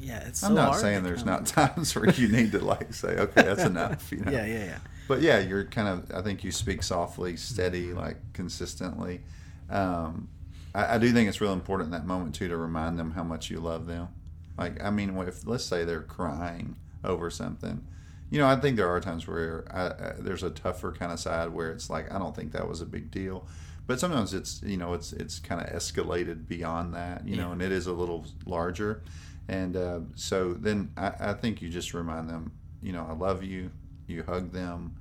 yeah, 0.00 0.26
it's. 0.26 0.40
So 0.40 0.48
I'm 0.48 0.54
not 0.54 0.76
saying 0.76 1.02
there's 1.02 1.24
not 1.24 1.46
times 1.46 1.94
where 1.94 2.10
you 2.10 2.28
need 2.28 2.52
to 2.52 2.64
like 2.64 2.92
say, 2.94 3.18
okay, 3.18 3.42
that's 3.42 3.64
enough. 3.64 4.10
You 4.10 4.18
know? 4.18 4.32
Yeah, 4.32 4.46
yeah, 4.46 4.64
yeah. 4.64 4.78
But 5.06 5.20
yeah, 5.20 5.38
you're 5.40 5.64
kind 5.64 5.88
of. 5.88 6.10
I 6.14 6.22
think 6.22 6.42
you 6.42 6.52
speak 6.52 6.82
softly, 6.82 7.36
steady, 7.36 7.92
like 7.92 8.16
consistently. 8.32 9.20
Um, 9.68 10.28
I, 10.74 10.94
I 10.94 10.98
do 10.98 11.12
think 11.12 11.28
it's 11.28 11.40
real 11.40 11.52
important 11.52 11.88
in 11.88 11.90
that 11.92 12.06
moment 12.06 12.34
too 12.34 12.48
to 12.48 12.56
remind 12.56 12.98
them 12.98 13.10
how 13.10 13.24
much 13.24 13.50
you 13.50 13.60
love 13.60 13.86
them. 13.86 14.08
Like, 14.56 14.82
I 14.82 14.90
mean, 14.90 15.16
if 15.18 15.46
let's 15.46 15.64
say 15.64 15.84
they're 15.84 16.02
crying 16.02 16.76
over 17.04 17.30
something, 17.30 17.84
you 18.30 18.38
know, 18.38 18.46
I 18.46 18.56
think 18.56 18.76
there 18.76 18.88
are 18.88 19.00
times 19.00 19.26
where 19.26 19.64
I, 19.70 19.86
I, 19.86 20.12
there's 20.18 20.42
a 20.42 20.50
tougher 20.50 20.92
kind 20.92 21.12
of 21.12 21.20
side 21.20 21.50
where 21.50 21.70
it's 21.70 21.88
like 21.90 22.12
I 22.12 22.18
don't 22.18 22.34
think 22.36 22.52
that 22.52 22.68
was 22.68 22.80
a 22.80 22.86
big 22.86 23.10
deal, 23.10 23.46
but 23.86 23.98
sometimes 24.00 24.34
it's 24.34 24.62
you 24.62 24.76
know 24.76 24.94
it's 24.94 25.12
it's 25.12 25.38
kind 25.38 25.60
of 25.60 25.68
escalated 25.68 26.46
beyond 26.46 26.94
that, 26.94 27.26
you 27.26 27.36
know, 27.36 27.52
and 27.52 27.62
it 27.62 27.72
is 27.72 27.86
a 27.86 27.92
little 27.92 28.26
larger, 28.46 29.02
and 29.48 29.76
uh, 29.76 30.00
so 30.14 30.52
then 30.52 30.90
I, 30.96 31.12
I 31.20 31.32
think 31.34 31.62
you 31.62 31.68
just 31.68 31.94
remind 31.94 32.28
them, 32.28 32.52
you 32.82 32.92
know, 32.92 33.06
I 33.08 33.12
love 33.14 33.42
you. 33.42 33.70
You 34.06 34.22
hug 34.22 34.52
them, 34.52 34.96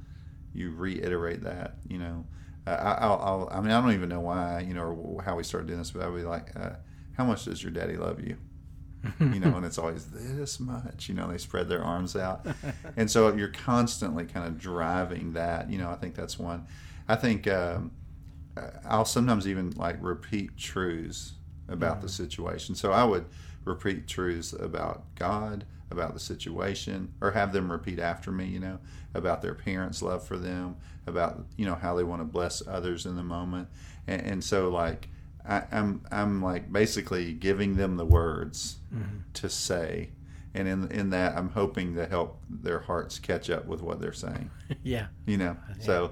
you 0.53 0.71
reiterate 0.71 1.43
that, 1.43 1.75
you 1.87 1.97
know. 1.97 2.25
Uh, 2.65 2.71
I, 2.71 3.05
I'll, 3.05 3.21
I'll, 3.21 3.49
I 3.51 3.61
mean, 3.61 3.71
I 3.71 3.79
don't 3.79 3.93
even 3.93 4.09
know 4.09 4.19
why, 4.19 4.59
you 4.67 4.73
know, 4.73 4.81
or 4.83 5.21
how 5.23 5.37
we 5.37 5.43
started 5.43 5.67
doing 5.67 5.79
this, 5.79 5.91
but 5.91 6.01
I'll 6.01 6.13
be 6.13 6.23
like, 6.23 6.53
uh, 6.59 6.71
how 7.13 7.23
much 7.23 7.45
does 7.45 7.63
your 7.63 7.71
daddy 7.71 7.95
love 7.95 8.19
you? 8.19 8.35
You 9.19 9.39
know, 9.39 9.55
and 9.55 9.65
it's 9.65 9.77
always 9.77 10.05
this 10.07 10.59
much, 10.59 11.07
you 11.07 11.15
know, 11.15 11.27
they 11.31 11.37
spread 11.37 11.69
their 11.69 11.83
arms 11.83 12.15
out. 12.15 12.45
And 12.95 13.09
so 13.11 13.33
you're 13.35 13.49
constantly 13.49 14.25
kind 14.25 14.47
of 14.47 14.57
driving 14.57 15.33
that, 15.33 15.69
you 15.69 15.77
know, 15.77 15.89
I 15.89 15.95
think 15.95 16.15
that's 16.15 16.39
one. 16.39 16.65
I 17.07 17.15
think 17.15 17.47
um, 17.47 17.91
I'll 18.85 19.05
sometimes 19.05 19.47
even 19.47 19.71
like 19.71 19.97
repeat 20.01 20.57
truths 20.57 21.33
about 21.67 22.01
the 22.01 22.09
situation. 22.09 22.75
So 22.75 22.91
I 22.91 23.03
would 23.03 23.25
repeat 23.65 24.07
truths 24.07 24.53
about 24.53 25.03
God, 25.15 25.65
about 25.91 26.13
the 26.13 26.19
situation, 26.19 27.13
or 27.21 27.31
have 27.31 27.53
them 27.53 27.71
repeat 27.71 27.99
after 27.99 28.31
me, 28.31 28.45
you 28.45 28.59
know, 28.59 28.79
about 29.13 29.41
their 29.41 29.53
parents' 29.53 30.01
love 30.01 30.25
for 30.25 30.37
them, 30.37 30.75
about, 31.05 31.45
you 31.55 31.65
know, 31.65 31.75
how 31.75 31.95
they 31.95 32.03
want 32.03 32.21
to 32.21 32.25
bless 32.25 32.65
others 32.67 33.05
in 33.05 33.15
the 33.15 33.23
moment. 33.23 33.67
And, 34.07 34.21
and 34.21 34.43
so, 34.43 34.69
like, 34.69 35.09
I, 35.47 35.63
I'm, 35.71 36.01
I'm 36.11 36.41
like 36.41 36.71
basically 36.71 37.33
giving 37.33 37.75
them 37.77 37.97
the 37.97 38.05
words 38.05 38.77
to 39.33 39.49
say. 39.49 40.09
And 40.53 40.67
in, 40.67 40.91
in 40.91 41.09
that, 41.11 41.37
I'm 41.37 41.49
hoping 41.49 41.95
to 41.95 42.05
help 42.07 42.39
their 42.49 42.79
hearts 42.79 43.19
catch 43.19 43.49
up 43.49 43.65
with 43.67 43.81
what 43.81 43.99
they're 44.01 44.11
saying 44.13 44.49
yeah. 44.83 45.07
you 45.25 45.37
know 45.37 45.55
so 45.79 46.11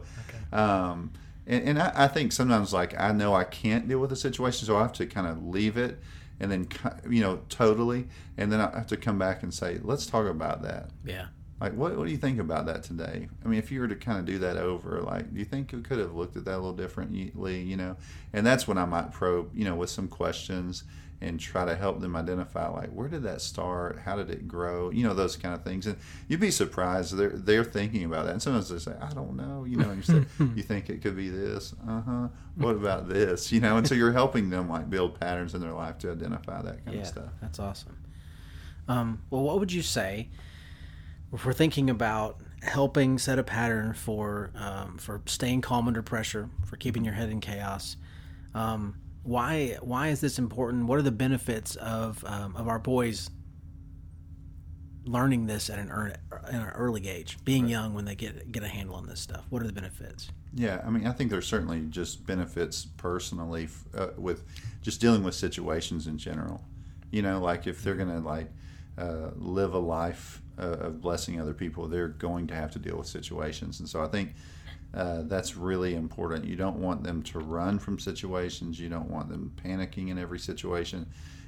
um 0.54 1.12
and, 1.48 1.70
and 1.70 1.82
I, 1.82 1.92
I 1.96 2.08
think 2.08 2.32
sometimes 2.32 2.74
like 2.74 3.00
i 3.00 3.12
know 3.12 3.34
i 3.34 3.44
can't 3.44 3.88
deal 3.88 4.00
with 4.00 4.10
the 4.12 4.16
situation 4.16 4.66
so 4.66 4.78
i 4.78 4.82
have 4.82 4.94
to 4.94 5.06
kind 5.08 5.28
of 5.28 5.46
leave 5.46 5.78
it 5.78 6.00
and 6.40 6.52
then 6.52 6.68
you 7.10 7.22
know 7.22 7.40
totally 7.50 8.08
and 8.38 8.52
then 8.52 8.60
i 8.62 8.70
have 8.76 8.88
to 8.88 8.98
come 8.98 9.18
back 9.18 9.44
and 9.44 9.54
say 9.54 9.80
let's 9.84 10.06
talk 10.06 10.28
about 10.28 10.62
that 10.64 10.90
Yeah. 11.04 11.28
Like, 11.60 11.74
what, 11.74 11.96
what 11.98 12.06
do 12.06 12.12
you 12.12 12.18
think 12.18 12.40
about 12.40 12.66
that 12.66 12.84
today? 12.84 13.30
I 13.44 13.48
mean, 13.48 13.60
if 13.60 13.72
you 13.72 13.80
were 13.80 13.88
to 13.88 13.96
kind 13.96 14.20
of 14.20 14.26
do 14.26 14.40
that 14.40 14.58
over, 14.58 15.02
like, 15.02 15.34
do 15.34 15.40
you 15.40 15.46
think 15.46 15.72
you 15.72 15.80
could 15.80 16.00
have 16.00 16.14
looked 16.14 16.36
at 16.36 16.44
that 16.46 16.56
a 16.56 16.58
little 16.58 16.74
differently, 16.74 17.62
you 17.62 17.78
know? 17.78 17.96
And 18.34 18.46
that's 18.46 18.68
when 18.68 18.78
I 18.78 18.84
might 18.84 19.14
probe, 19.14 19.56
you 19.56 19.64
know, 19.64 19.76
with 19.76 19.90
some 19.90 20.10
questions 20.10 20.84
and 21.22 21.40
try 21.40 21.64
to 21.64 21.74
help 21.74 22.02
them 22.02 22.14
identify, 22.16 22.68
like, 22.68 22.90
where 22.90 23.08
did 23.08 23.24
that 23.24 23.42
start? 23.42 24.00
How 24.04 24.18
did 24.18 24.30
it 24.30 24.50
grow? 24.50 24.90
You 24.90 25.08
know, 25.08 25.14
those 25.14 25.38
kind 25.38 25.56
of 25.56 25.64
things. 25.64 25.88
And 25.88 25.96
you'd 26.28 26.42
be 26.42 26.52
surprised. 26.52 27.16
They're, 27.16 27.30
they're 27.30 27.64
thinking 27.64 28.04
about 28.04 28.26
that. 28.26 28.34
And 28.34 28.42
sometimes 28.42 28.68
they 28.68 28.80
say, 28.80 28.94
I 29.02 29.14
don't 29.14 29.38
know, 29.38 29.64
you 29.64 29.78
know, 29.78 29.90
and 29.90 29.98
you 29.98 30.04
say, 30.04 30.26
you 30.56 30.62
think 30.62 30.90
it 30.90 31.02
could 31.02 31.16
be 31.16 31.30
this? 31.30 31.74
Uh 31.88 32.02
huh. 32.02 32.28
What 32.56 32.76
about 32.76 33.08
this? 33.08 33.54
You 33.54 33.62
know, 33.62 33.78
and 33.78 33.88
so 33.88 33.96
you're 33.96 34.12
helping 34.12 34.50
them, 34.50 34.68
like, 34.68 34.90
build 34.90 35.18
patterns 35.18 35.56
in 35.56 35.62
their 35.62 35.74
life 35.74 35.98
to 36.00 36.12
identify 36.12 36.62
that 36.62 36.84
kind 36.84 36.98
yeah, 36.98 37.04
of 37.04 37.08
stuff. 37.08 37.30
That's 37.42 37.60
awesome. 37.60 37.96
Um, 38.90 39.22
well, 39.30 39.42
what 39.42 39.60
would 39.60 39.72
you 39.72 39.82
say? 39.82 40.28
If 41.36 41.46
we're 41.46 41.54
thinking 41.54 41.90
about 41.90 42.40
helping 42.62 43.18
set 43.18 43.38
a 43.38 43.44
pattern 43.44 43.94
for 43.94 44.52
um, 44.56 44.98
for 44.98 45.22
staying 45.26 45.62
calm 45.62 45.88
under 45.88 46.02
pressure, 46.02 46.50
for 46.66 46.78
keeping 46.78 47.04
your 47.04 47.14
head 47.14 47.30
in 47.30 47.42
chaos, 47.42 47.98
um, 48.54 48.96
why 49.24 49.78
why 49.82 50.08
is 50.08 50.22
this 50.22 50.40
important? 50.40 50.86
What 50.86 50.98
are 50.98 51.04
the 51.04 51.12
benefits 51.12 51.76
of 51.76 52.24
um, 52.26 52.56
of 52.56 52.68
our 52.68 52.80
boys 52.80 53.30
learning 55.08 55.46
this 55.46 55.70
at 55.70 55.78
an, 55.78 55.92
early, 55.92 56.16
an 56.46 56.64
early 56.70 57.08
age, 57.08 57.38
being 57.46 57.64
right. 57.64 57.72
young 57.72 57.94
when 57.94 58.06
they 58.06 58.16
get 58.16 58.52
get 58.52 58.64
a 58.64 58.68
handle 58.68 58.96
on 58.96 59.06
this 59.06 59.20
stuff? 59.20 59.46
What 59.50 59.62
are 59.62 59.68
the 59.68 59.74
benefits? 59.74 60.32
Yeah, 60.54 60.82
I 60.86 60.90
mean, 60.90 61.06
I 61.06 61.12
think 61.12 61.32
there's 61.32 61.48
certainly 61.48 61.82
just 61.90 62.26
benefits 62.26 62.86
personally 62.96 63.68
uh, 63.94 64.08
with 64.18 64.44
just 64.82 65.02
dealing 65.02 65.22
with 65.22 65.36
situations 65.36 66.08
in 66.08 66.18
general. 66.18 66.64
You 67.12 67.24
know, 67.24 67.42
like 67.42 67.68
if 67.68 67.84
they're 67.84 67.96
gonna 67.96 68.22
like 68.22 68.50
uh, 68.98 69.32
live 69.36 69.74
a 69.74 69.80
life 69.80 70.42
of 70.58 71.02
blessing 71.02 71.40
other 71.40 71.54
people, 71.54 71.88
they're 71.88 72.08
going 72.08 72.48
to 72.48 72.56
have 72.56 72.72
to 72.72 72.80
deal 72.80 72.98
with 72.98 73.08
situations. 73.08 73.80
And 73.80 73.90
so 73.90 74.04
I 74.04 74.08
think 74.08 74.34
uh, 74.94 75.24
that's 75.24 75.58
really 75.58 75.96
important. 75.96 76.46
You 76.46 76.56
don't 76.56 76.78
want 76.78 77.04
them 77.04 77.22
to 77.24 77.40
run 77.40 77.80
from 77.80 78.00
situations. 78.00 78.80
You 78.80 78.90
don't 78.90 79.10
want 79.10 79.30
them 79.30 79.52
panicking 79.64 80.10
in 80.10 80.18
every 80.18 80.40
situation. 80.40 81.08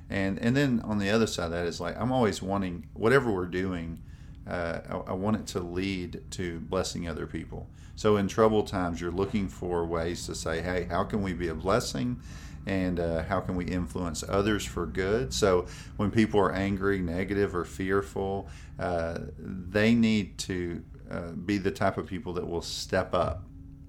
And 0.09 0.39
and 0.39 0.55
then 0.55 0.81
on 0.81 0.99
the 0.99 1.09
other 1.09 1.27
side 1.27 1.45
of 1.45 1.51
that 1.51 1.65
is 1.65 1.79
like 1.79 1.99
I'm 1.99 2.11
always 2.11 2.41
wanting 2.41 2.87
whatever 2.93 3.31
we're 3.31 3.45
doing. 3.45 4.01
Uh, 4.47 4.79
I, 4.89 5.11
I, 5.11 5.13
want 5.13 5.37
it 5.37 5.47
to 5.47 5.59
lead 5.59 6.21
to 6.31 6.59
blessing 6.61 7.07
other 7.07 7.27
people. 7.27 7.67
So 7.95 8.15
in 8.17 8.27
troubled 8.27 8.67
times, 8.67 9.01
you're 9.01 9.11
looking 9.11 9.49
for 9.49 9.85
ways 9.85 10.25
to 10.27 10.35
say, 10.35 10.61
"Hey, 10.61 10.87
how 10.89 11.03
can 11.03 11.21
we 11.21 11.33
be 11.33 11.49
a 11.49 11.55
blessing?" 11.55 12.21
and 12.67 12.99
uh, 12.99 13.23
how 13.23 13.39
can 13.39 13.55
we 13.55 13.65
influence 13.65 14.23
others 14.27 14.65
for 14.65 14.85
good. 14.85 15.33
So 15.33 15.67
when 15.95 16.11
people 16.11 16.39
are 16.41 16.51
angry, 16.51 16.99
negative, 16.99 17.55
or 17.55 17.63
fearful, 17.63 18.49
uh, 18.77 19.19
they 19.39 19.95
need 19.95 20.37
to 20.39 20.83
uh, 21.09 21.31
be 21.31 21.57
the 21.57 21.71
type 21.71 21.97
of 21.97 22.05
people 22.05 22.33
that 22.33 22.47
will 22.47 22.61
step 22.61 23.13
up. 23.13 23.43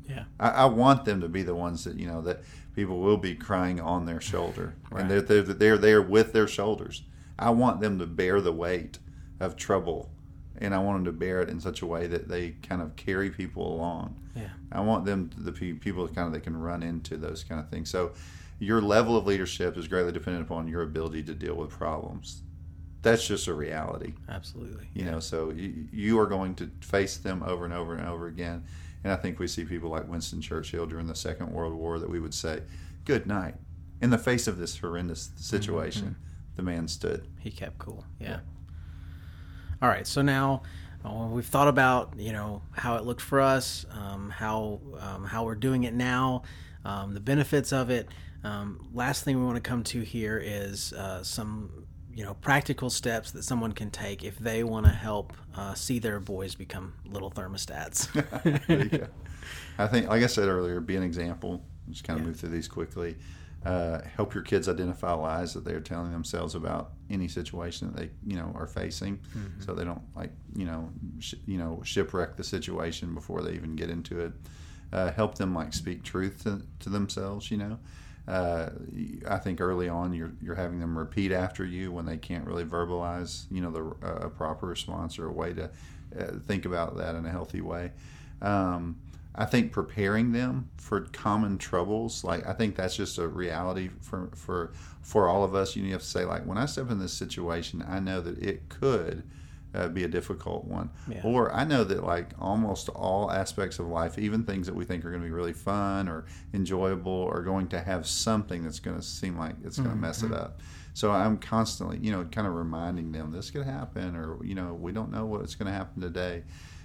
Yeah, 0.09 0.25
I, 0.41 0.51
I, 0.51 0.65
want 0.67 1.05
them 1.05 1.21
to 1.21 1.29
be 1.29 1.43
the 1.43 1.55
ones 1.55 1.85
that 1.85 1.97
you 1.97 2.07
know 2.07 2.23
that 2.23 2.41
people 2.75 3.01
will 3.01 3.19
be 3.19 3.35
crying 3.35 3.79
on 3.79 4.07
their 4.07 4.21
shoulder, 4.21 4.75
right. 4.91 5.03
and 5.03 5.11
they're, 5.11 5.21
they're 5.21 5.43
they're 5.43 5.77
there 5.77 6.01
with 6.01 6.33
their 6.33 6.49
shoulders. 6.49 7.03
I 7.39 7.51
want 7.51 7.81
them 7.81 7.99
to 7.99 8.07
bear 8.07 8.41
the 8.41 8.53
weight 8.53 8.99
of 9.39 9.57
trouble 9.57 10.11
and 10.61 10.75
I 10.75 10.79
want 10.79 10.99
them 10.99 11.05
to 11.13 11.19
bear 11.19 11.41
it 11.41 11.49
in 11.49 11.61
such 11.61 11.83
a 11.83 11.87
way 11.87 12.07
that 12.07 12.29
they 12.29 12.51
kind 12.69 12.83
of 12.83 12.97
carry 12.97 13.31
people 13.31 13.75
along. 13.75 14.17
Yeah. 14.35 14.49
I 14.73 14.81
want 14.81 15.05
them 15.05 15.31
the 15.37 15.53
people 15.53 16.07
kind 16.09 16.27
of 16.27 16.33
they 16.33 16.41
can 16.41 16.57
run 16.57 16.83
into 16.83 17.17
those 17.17 17.45
kind 17.45 17.61
of 17.61 17.69
things. 17.69 17.91
So 17.91 18.13
your 18.59 18.81
level 18.81 19.17
of 19.17 19.27
leadership 19.27 19.77
is 19.77 19.87
greatly 19.87 20.13
dependent 20.13 20.45
upon 20.45 20.69
your 20.69 20.83
ability 20.83 21.23
to 21.25 21.35
deal 21.35 21.55
with 21.55 21.71
problems. 21.71 22.43
That's 23.03 23.27
just 23.27 23.47
a 23.47 23.55
reality. 23.55 24.15
Absolutely. 24.29 24.89
You 24.93 25.05
yeah. 25.05 25.13
know, 25.13 25.21
so 25.21 25.51
you, 25.51 25.87
you 25.93 26.19
are 26.19 26.27
going 26.27 26.57
to 26.57 26.71
face 26.81 27.17
them 27.17 27.45
over 27.45 27.65
and 27.65 27.73
over 27.73 27.95
and 27.95 28.07
over 28.07 28.27
again. 28.27 28.65
And 29.05 29.13
I 29.13 29.17
think 29.17 29.39
we 29.39 29.47
see 29.47 29.65
people 29.65 29.91
like 29.91 30.09
Winston 30.09 30.41
Churchill 30.41 30.87
during 30.87 31.07
the 31.07 31.15
Second 31.15 31.53
World 31.53 31.75
War 31.75 32.01
that 32.01 32.11
we 32.11 32.19
would 32.19 32.35
say, 32.35 32.63
Good 33.05 33.27
night. 33.27 33.55
In 34.03 34.11
the 34.11 34.19
face 34.19 34.47
of 34.47 34.59
this 34.59 34.77
horrendous 34.79 35.31
situation, 35.37 36.09
mm-hmm. 36.09 36.57
the 36.57 36.63
man 36.63 36.89
stood. 36.89 37.27
He 37.39 37.51
kept 37.51 37.79
cool. 37.79 38.05
Yeah. 38.21 38.29
yeah. 38.29 38.39
All 39.81 39.89
right. 39.89 40.07
So 40.07 40.23
now 40.23 40.63
uh, 41.05 41.27
we've 41.31 41.47
thought 41.47 41.69
about, 41.69 42.15
you 42.17 42.33
know, 42.33 42.63
how 42.73 42.97
it 42.97 43.05
looked 43.05 43.21
for 43.21 43.41
us, 43.41 43.87
um, 43.93 44.31
how, 44.31 44.81
um, 45.01 45.25
how 45.25 45.45
we're 45.45 45.55
doing 45.55 45.85
it 45.85 45.95
now, 45.95 46.43
um, 46.85 47.15
the 47.15 47.21
benefits 47.21 47.73
of 47.73 47.91
it. 47.91 48.09
Um, 48.45 48.89
last 48.93 49.25
thing 49.25 49.39
we 49.39 49.45
want 49.45 49.57
to 49.57 49.69
come 49.69 49.83
to 49.85 50.01
here 50.01 50.41
is 50.43 50.93
uh, 50.93 51.23
some 51.23 51.87
you 52.19 52.25
know 52.25 52.35
practical 52.35 52.91
steps 52.91 53.31
that 53.31 53.45
someone 53.45 53.71
can 53.71 53.91
take 53.91 54.25
if 54.25 54.37
they 54.39 54.65
want 54.65 54.87
to 54.87 54.93
help 54.93 55.33
uh, 55.57 55.73
see 55.75 56.01
their 56.01 56.19
boys 56.19 56.57
become 56.57 56.95
little 57.05 57.31
thermostats. 57.31 58.09
I 59.79 59.87
think, 59.87 60.09
like 60.09 60.25
I 60.25 60.27
said 60.27 60.49
earlier, 60.49 60.81
be 60.81 60.97
an 60.97 61.05
example. 61.05 61.63
Just 61.89 62.03
kind 62.03 62.19
of 62.19 62.25
yeah. 62.25 62.31
move 62.31 62.41
through 62.41 62.49
these 62.49 62.67
quickly. 62.67 63.17
Uh, 63.65 64.01
help 64.17 64.35
your 64.35 64.43
kids 64.43 64.69
identify 64.69 65.13
lies 65.13 65.53
that 65.53 65.65
they're 65.65 65.81
telling 65.81 66.13
themselves 66.13 66.55
about 66.55 66.93
any 67.11 67.27
situation 67.27 67.91
that 67.91 67.97
they 67.97 68.11
you 68.25 68.39
know 68.39 68.53
are 68.55 68.69
facing, 68.69 69.17
mm-hmm. 69.17 69.61
so 69.61 69.75
they 69.75 69.85
don't 69.85 70.03
like 70.15 70.31
you 70.55 70.65
know 70.65 70.89
sh- 71.19 71.35
you 71.45 71.59
know 71.59 71.81
shipwreck 71.83 72.37
the 72.37 72.45
situation 72.45 73.15
before 73.15 73.43
they 73.43 73.53
even 73.53 73.75
get 73.75 73.91
into 73.91 74.21
it. 74.21 74.33
Uh, 74.93 75.11
help 75.11 75.35
them 75.35 75.55
like 75.55 75.75
speak 75.75 76.03
truth 76.03 76.45
to, 76.45 76.63
to 76.79 76.89
themselves. 76.89 77.51
You 77.51 77.57
know, 77.57 77.79
uh, 78.29 78.71
I 79.27 79.39
think 79.39 79.61
early 79.61 79.89
on 79.89 80.13
you're 80.13 80.33
you're 80.41 80.55
having 80.55 80.79
them 80.79 80.97
repeat 80.97 81.33
after 81.33 81.65
you 81.65 81.91
when 81.91 82.07
they 82.07 82.17
can't 82.17 82.47
really 82.47 82.65
verbalize, 82.65 83.47
you 83.51 83.61
know, 83.61 83.71
the 83.71 84.07
uh, 84.07 84.27
a 84.27 84.31
proper 84.31 84.67
response 84.67 85.19
or 85.19 85.27
a 85.27 85.33
way 85.33 85.53
to 85.55 85.65
uh, 85.65 86.25
think 86.47 86.65
about 86.65 86.97
that 86.99 87.17
in 87.17 87.27
a 87.27 87.31
healthy 87.31 87.61
way. 87.61 87.91
Um, 88.41 88.99
I 89.39 89.45
think 89.45 89.71
preparing 89.71 90.33
them 90.33 90.69
for 90.77 91.03
common 91.03 91.59
troubles, 91.59 92.25
like 92.25 92.45
I 92.45 92.53
think 92.53 92.75
that's 92.75 92.97
just 92.97 93.19
a 93.19 93.29
reality 93.29 93.89
for 94.01 94.31
for 94.35 94.73
for 95.01 95.29
all 95.29 95.45
of 95.45 95.55
us. 95.55 95.77
You 95.77 95.93
have 95.93 96.01
to 96.01 96.07
say, 96.07 96.25
like, 96.25 96.45
when 96.45 96.59
I 96.59 96.67
step 96.67 96.91
in 96.91 96.99
this 96.99 97.13
situation, 97.13 97.85
I 97.89 98.01
know 98.01 98.21
that 98.21 98.37
it 98.43 98.69
could 98.69 99.23
uh, 99.75 99.87
be 99.89 100.03
a 100.03 100.09
difficult 100.09 100.65
one. 100.65 100.91
Yeah. 101.09 101.21
Or 101.23 101.55
I 101.55 101.63
know 101.63 101.85
that 101.85 102.03
like 102.03 102.31
almost 102.41 102.89
all 102.89 103.31
aspects 103.31 103.79
of 103.79 103.87
life, 103.87 104.19
even 104.19 104.43
things 104.43 104.67
that 104.67 104.75
we 104.75 104.85
think 104.85 105.05
are 105.05 105.11
going 105.11 105.23
to 105.23 105.29
be 105.29 105.33
really 105.33 105.53
fun 105.53 106.09
or 106.09 106.27
enjoyable, 106.53 107.31
are 107.33 107.43
going 107.43 107.69
to 107.69 107.81
have 107.81 108.09
something 108.09 108.65
that's 108.65 108.81
going 108.81 108.97
to 108.97 109.03
seem 109.03 109.39
like 109.39 109.55
it's 109.65 109.77
going 109.77 109.91
to 109.91 109.95
mm-hmm. 109.95 110.01
mess 110.01 110.25
it 110.25 110.33
up. 110.33 110.61
So 110.95 111.13
I'm 111.13 111.39
constantly, 111.39 111.99
you 111.99 112.11
know, 112.11 112.25
kind 112.25 112.49
of 112.49 112.55
reminding 112.55 113.13
them 113.13 113.31
this 113.31 113.53
could 113.53 113.65
happen, 113.65 114.17
or 114.17 114.45
you 114.45 114.57
know, 114.57 114.75
we 114.75 114.91
don't 114.91 115.13
know 115.13 115.27
what's 115.27 115.55
going 115.55 115.71
to 115.71 115.73
happen 115.73 116.03
today. 116.03 116.43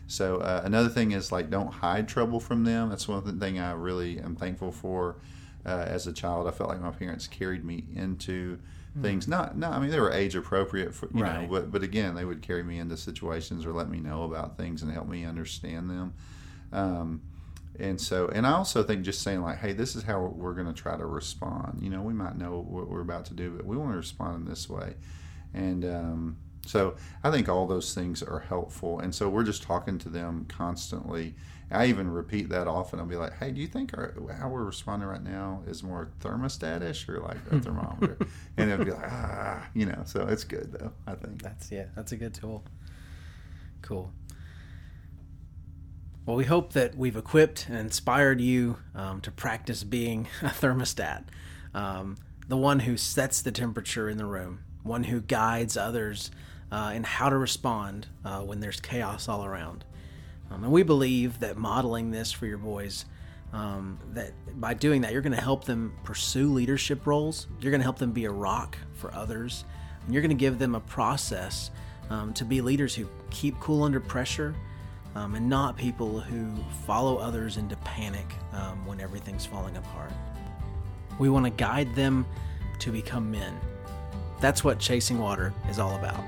So 0.07 0.37
uh, 0.37 0.61
another 0.63 0.89
thing 0.89 1.11
is 1.11 1.31
like 1.31 1.49
don't 1.49 1.71
hide 1.71 2.07
trouble 2.07 2.39
from 2.39 2.63
them. 2.63 2.89
That's 2.89 3.07
one 3.07 3.39
thing 3.39 3.59
I 3.59 3.71
really 3.71 4.19
am 4.19 4.35
thankful 4.35 4.71
for. 4.71 5.17
Uh, 5.65 5.85
as 5.87 6.07
a 6.07 6.13
child, 6.13 6.45
I 6.45 6.51
felt 6.51 6.69
like 6.69 6.81
my 6.81 6.91
parents 6.91 7.25
carried 7.25 7.63
me 7.63 7.85
into 7.95 8.59
things. 9.01 9.27
Not, 9.27 9.57
not. 9.57 9.73
I 9.73 9.79
mean, 9.79 9.89
they 9.89 9.99
were 9.99 10.11
age 10.11 10.35
appropriate 10.35 10.93
for 10.93 11.09
you 11.13 11.23
right. 11.23 11.43
know, 11.43 11.47
but 11.47 11.71
but 11.71 11.83
again, 11.83 12.15
they 12.15 12.25
would 12.25 12.41
carry 12.41 12.63
me 12.63 12.79
into 12.79 12.97
situations 12.97 13.65
or 13.65 13.73
let 13.73 13.89
me 13.89 13.99
know 13.99 14.23
about 14.23 14.57
things 14.57 14.81
and 14.81 14.91
help 14.91 15.07
me 15.07 15.25
understand 15.25 15.89
them. 15.89 16.13
Um, 16.71 17.21
and 17.79 17.99
so, 17.99 18.27
and 18.27 18.45
I 18.45 18.51
also 18.53 18.83
think 18.83 19.03
just 19.03 19.23
saying 19.23 19.41
like, 19.41 19.57
hey, 19.57 19.73
this 19.73 19.95
is 19.95 20.03
how 20.03 20.19
we're 20.21 20.53
going 20.53 20.67
to 20.67 20.73
try 20.73 20.95
to 20.95 21.05
respond. 21.05 21.79
You 21.81 21.89
know, 21.89 22.01
we 22.01 22.13
might 22.13 22.37
know 22.37 22.59
what 22.59 22.87
we're 22.87 23.01
about 23.01 23.25
to 23.25 23.33
do, 23.33 23.51
but 23.51 23.65
we 23.65 23.77
want 23.77 23.93
to 23.93 23.97
respond 23.97 24.43
in 24.43 24.49
this 24.49 24.69
way. 24.69 24.93
And 25.55 25.83
um, 25.85 26.37
so, 26.65 26.95
I 27.23 27.31
think 27.31 27.49
all 27.49 27.67
those 27.67 27.93
things 27.93 28.23
are 28.23 28.39
helpful. 28.39 28.99
And 28.99 29.13
so, 29.13 29.29
we're 29.29 29.43
just 29.43 29.63
talking 29.63 29.97
to 29.99 30.09
them 30.09 30.45
constantly 30.47 31.35
I 31.73 31.87
even 31.87 32.09
repeat 32.11 32.49
that 32.49 32.67
often. 32.67 32.99
I'll 32.99 33.05
be 33.05 33.15
like, 33.15 33.37
"Hey, 33.37 33.51
do 33.51 33.59
you 33.59 33.67
think 33.67 33.97
our, 33.97 34.13
how 34.37 34.47
we're 34.47 34.63
responding 34.63 35.09
right 35.09 35.23
now 35.23 35.63
is 35.65 35.81
more 35.81 36.11
thermostatish 36.21 37.09
or 37.09 37.19
like 37.19 37.37
a 37.51 37.59
thermometer?" 37.61 38.17
and 38.57 38.69
it'll 38.69 38.85
be 38.85 38.91
like, 38.91 39.11
"Ah," 39.11 39.67
you 39.73 39.87
know. 39.87 40.03
So 40.05 40.27
it's 40.27 40.43
good 40.43 40.71
though. 40.71 40.91
I 41.07 41.15
think 41.15 41.41
that's 41.41 41.71
yeah, 41.71 41.85
that's 41.95 42.11
a 42.11 42.17
good 42.17 42.35
tool. 42.35 42.63
Cool. 43.81 44.13
Well, 46.25 46.37
we 46.37 46.45
hope 46.45 46.73
that 46.73 46.95
we've 46.95 47.17
equipped 47.17 47.67
and 47.67 47.77
inspired 47.77 48.39
you 48.39 48.77
um, 48.95 49.19
to 49.21 49.31
practice 49.31 49.83
being 49.83 50.27
a 50.41 50.47
thermostat, 50.47 51.25
um, 51.73 52.17
the 52.47 52.55
one 52.55 52.79
who 52.79 52.95
sets 52.95 53.41
the 53.41 53.51
temperature 53.51 54.07
in 54.07 54.17
the 54.17 54.25
room, 54.25 54.63
one 54.83 55.05
who 55.05 55.19
guides 55.19 55.75
others 55.75 56.31
uh, 56.73 56.91
in 56.95 57.03
how 57.03 57.29
to 57.29 57.37
respond 57.37 58.07
uh, 58.25 58.39
when 58.39 58.59
there's 58.59 58.79
chaos 58.79 59.29
all 59.29 59.45
around. 59.45 59.85
Um, 60.49 60.63
and 60.63 60.73
we 60.73 60.81
believe 60.81 61.39
that 61.39 61.55
modeling 61.55 62.09
this 62.09 62.31
for 62.31 62.47
your 62.47 62.57
boys, 62.57 63.05
um, 63.53 63.99
that 64.13 64.31
by 64.59 64.73
doing 64.73 65.01
that, 65.01 65.13
you're 65.13 65.21
going 65.21 65.35
to 65.35 65.41
help 65.41 65.65
them 65.65 65.93
pursue 66.03 66.51
leadership 66.51 67.05
roles. 67.05 67.45
You're 67.61 67.69
going 67.69 67.81
to 67.81 67.85
help 67.85 67.99
them 67.99 68.11
be 68.11 68.25
a 68.25 68.31
rock 68.31 68.75
for 68.93 69.13
others. 69.13 69.65
And 70.03 70.13
you're 70.13 70.23
going 70.23 70.35
to 70.35 70.39
give 70.39 70.57
them 70.57 70.73
a 70.73 70.79
process 70.79 71.69
um, 72.09 72.33
to 72.33 72.43
be 72.43 72.59
leaders 72.59 72.95
who 72.95 73.07
keep 73.29 73.59
cool 73.59 73.83
under 73.83 73.99
pressure 73.99 74.55
um, 75.13 75.35
and 75.35 75.47
not 75.47 75.77
people 75.77 76.19
who 76.19 76.51
follow 76.87 77.17
others 77.17 77.57
into 77.57 77.75
panic 77.77 78.25
um, 78.51 78.83
when 78.87 78.99
everything's 78.99 79.45
falling 79.45 79.77
apart. 79.77 80.11
We 81.19 81.29
want 81.29 81.45
to 81.45 81.51
guide 81.51 81.93
them 81.93 82.25
to 82.79 82.91
become 82.91 83.29
men. 83.29 83.59
That's 84.41 84.63
what 84.63 84.79
Chasing 84.79 85.19
Water 85.19 85.53
is 85.69 85.77
all 85.77 85.95
about. 85.95 86.23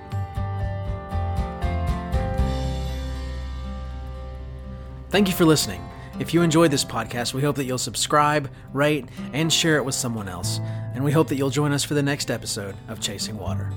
Thank 5.16 5.30
you 5.30 5.34
for 5.34 5.46
listening. 5.46 5.82
If 6.20 6.34
you 6.34 6.42
enjoyed 6.42 6.72
this 6.72 6.84
podcast, 6.84 7.34
we 7.34 7.42
hope 7.42 7.56
that 7.56 7.64
you'll 7.64 7.78
subscribe, 7.78 8.52
rate, 8.74 9.06
and 9.32 9.52
share 9.52 9.78
it 9.78 9.86
with 9.86 9.96
someone 9.96 10.28
else. 10.28 10.60
And 10.94 11.06
we 11.06 11.14
hope 11.14 11.30
that 11.30 11.38
you'll 11.38 11.50
join 11.50 11.72
us 11.72 11.86
for 11.86 11.94
the 11.94 12.04
next 12.04 12.30
episode 12.30 12.76
of 12.90 13.00
Chasing 13.00 13.38
Water. 13.38 13.72